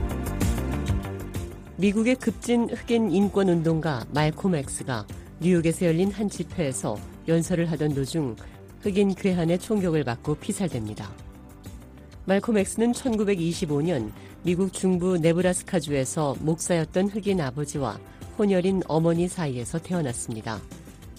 [1.78, 5.06] 미국의 급진 흑인 인권 운동가 말콤 엑스가
[5.46, 8.36] 뉴욕에서 열린 한 집회에서 연설을 하던 도중
[8.82, 11.14] 흑인 괴한의 총격을 받고 피살됩니다.
[12.26, 18.00] 말콤 엑스는 1925년 미국 중부 네브라스카주에서 목사였던 흑인 아버지와
[18.40, 20.60] 혼혈인 어머니 사이에서 태어났습니다.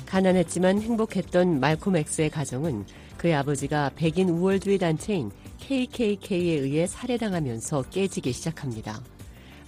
[0.06, 2.84] 가난했지만 행복했던 말콤 X의 가정은
[3.18, 9.00] 그의 아버지가 백인 우월주의 단체인 KKK에 의해 살해당하면서 깨지기 시작합니다.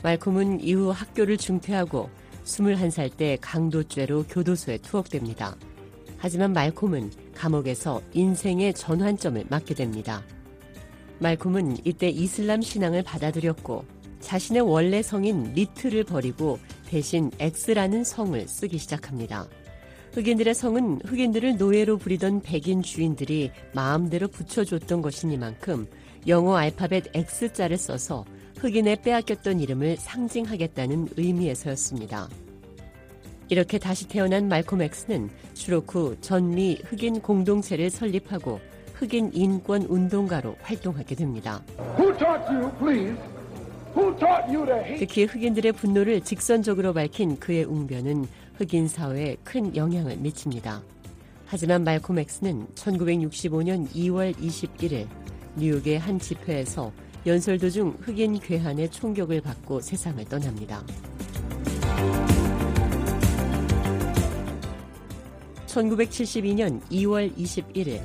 [0.03, 2.11] 말콤은 이후 학교를 중퇴하고
[2.49, 5.57] 21살 때 강도죄로 교도소에 투옥됩니다.
[6.17, 10.25] 하지만 말콤은 감옥에서 인생의 전환점을 맞게 됩니다.
[11.21, 13.85] 말콤은 이때 이슬람 신앙을 받아들였고
[14.21, 19.47] 자신의 원래 성인 리트를 버리고 대신 X라는 성을 쓰기 시작합니다.
[20.13, 25.87] 흑인들의 성은 흑인들을 노예로 부리던 백인 주인들이 마음대로 붙여줬던 것이니만큼
[26.27, 28.25] 영어 알파벳 X자를 써서
[28.59, 32.29] 흑인의 빼앗겼던 이름을 상징하겠다는 의미에서였습니다.
[33.49, 38.61] 이렇게 다시 태어난 말콤 X는 추록 후 전미 흑인 공동체를 설립하고
[38.95, 41.63] 흑인 인권 운동가로 활동하게 됩니다.
[44.99, 50.83] 특히 흑인들의 분노를 직선적으로 밝힌 그의 웅변은 흑인 사회에 큰 영향을 미칩니다.
[51.47, 55.07] 하지만 말콤 X는 1965년 2월 21일
[55.57, 56.93] 뉴욕의 한 집회에서
[57.27, 60.83] 연설 도중 흑인 괴한의 총격을 받고 세상을 떠납니다.
[65.67, 68.01] 1972년 2월 21일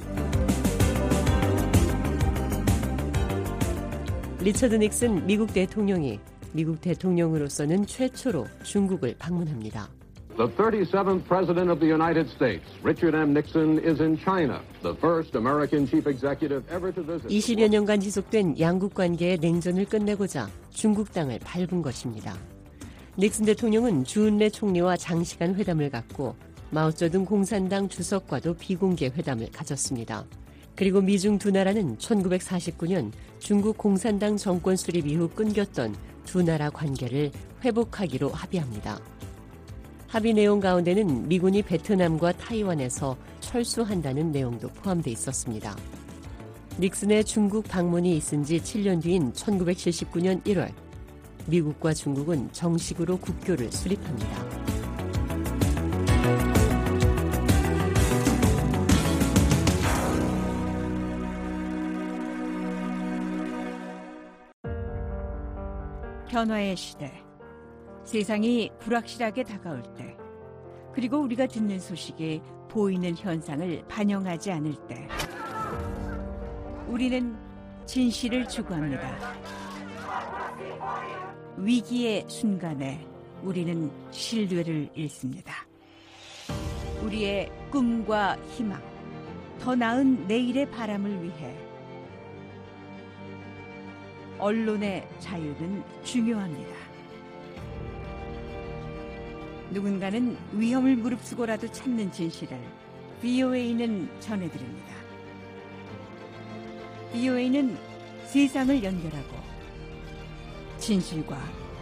[4.41, 6.19] 리처드 닉슨 미국 대통령이
[6.51, 9.89] 미국 대통령으로서는 최초로 중국을 방문합니다.
[10.35, 13.33] The 37th President of the United States, Richard M.
[13.33, 17.27] Nixon, is in China, the first American chief executive ever to visit.
[17.29, 22.35] 20여 년간 지속된 양국 관계의 냉전을 끝내고자 중국 땅을 밟은 것입니다.
[23.15, 26.35] 닉슨 대통령은 주은래 총리와 장시간 회담을 갖고
[26.71, 30.25] 마오쩌둥 공산당 주석과도 비공개 회담을 가졌습니다.
[30.75, 37.29] 그리고 미중 두 나라는 1949년 중국 공산당 정권 수립 이후 끊겼던 두 나라 관계를
[37.63, 38.99] 회복하기로 합의합니다.
[40.13, 45.75] 합의 내용 가운데는 미군이 베트남과 타이완에서 철수한다는 내용도 포함돼 있었습니다.
[46.79, 50.71] 닉슨의 중국 방문이 있은 지 7년 뒤인 1979년 1월,
[51.47, 54.37] 미국과 중국은 정식으로 국교를 수립합니다.
[66.29, 67.22] 변화의 시대.
[68.13, 70.15] 세상이 불확실하게 다가올 때,
[70.93, 75.07] 그리고 우리가 듣는 소식이 보이는 현상을 반영하지 않을 때,
[76.87, 77.35] 우리는
[77.87, 79.17] 진실을 추구합니다.
[81.57, 83.03] 위기의 순간에
[83.41, 85.65] 우리는 신뢰를 잃습니다.
[87.01, 88.79] 우리의 꿈과 희망,
[89.59, 91.57] 더 나은 내일의 바람을 위해
[94.37, 96.82] 언론의 자유는 중요합니다.
[99.73, 102.59] 누군가는 위험을 무릅쓰고라도 찾는 진실을
[103.21, 104.93] BOA는 전해드립니다.
[107.11, 107.77] BOA는
[108.27, 109.35] 세상을 연결하고
[110.77, 111.37] 진실과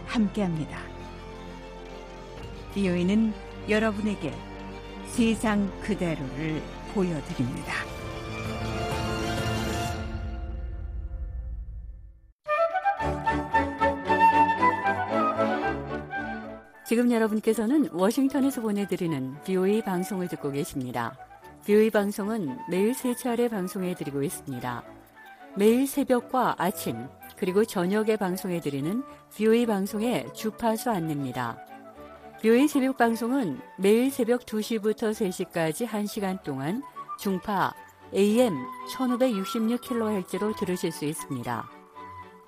[0.06, 0.78] 함께합니다.
[2.74, 3.32] BOA는
[3.68, 4.32] 여러분에게
[5.08, 6.62] 세상 그대로를
[6.94, 7.91] 보여드립니다.
[16.92, 21.16] 지금 여러분께서는 워싱턴에서 보내드리는 BOE 방송을 듣고 계십니다.
[21.64, 24.84] BOE 방송은 매일 세 차례 방송해드리고 있습니다.
[25.56, 27.06] 매일 새벽과 아침,
[27.38, 29.02] 그리고 저녁에 방송해드리는
[29.34, 31.56] BOE 방송의 주파수 안내입니다.
[32.42, 36.82] BOE 새벽 방송은 매일 새벽 2시부터 3시까지 1시간 동안
[37.18, 37.72] 중파
[38.14, 38.52] AM
[38.94, 41.70] 1566kHz로 들으실 수 있습니다.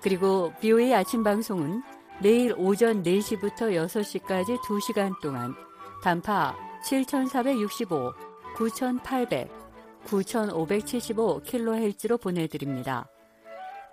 [0.03, 1.81] 그리고 BOE 아침 방송은
[2.21, 5.53] 내일 오전 4시부터 6시까지 2시간 동안
[6.01, 8.13] 단파 7465,
[8.55, 9.51] 9800,
[10.05, 13.09] 9575kHz로 보내드립니다.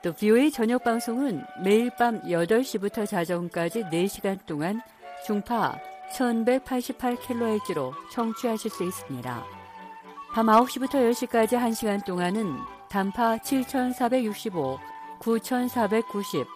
[0.03, 4.83] 또 BOA 저녁 방송은 매일 밤 8시부터 자정까지 4시간 동안
[5.25, 5.79] 중파
[6.15, 9.45] 1188kHz로 청취하실 수 있습니다.
[10.35, 12.59] 밤 9시부터 10시까지 1시간 동안은
[12.89, 14.79] 단파 7465,
[15.19, 16.47] 9490,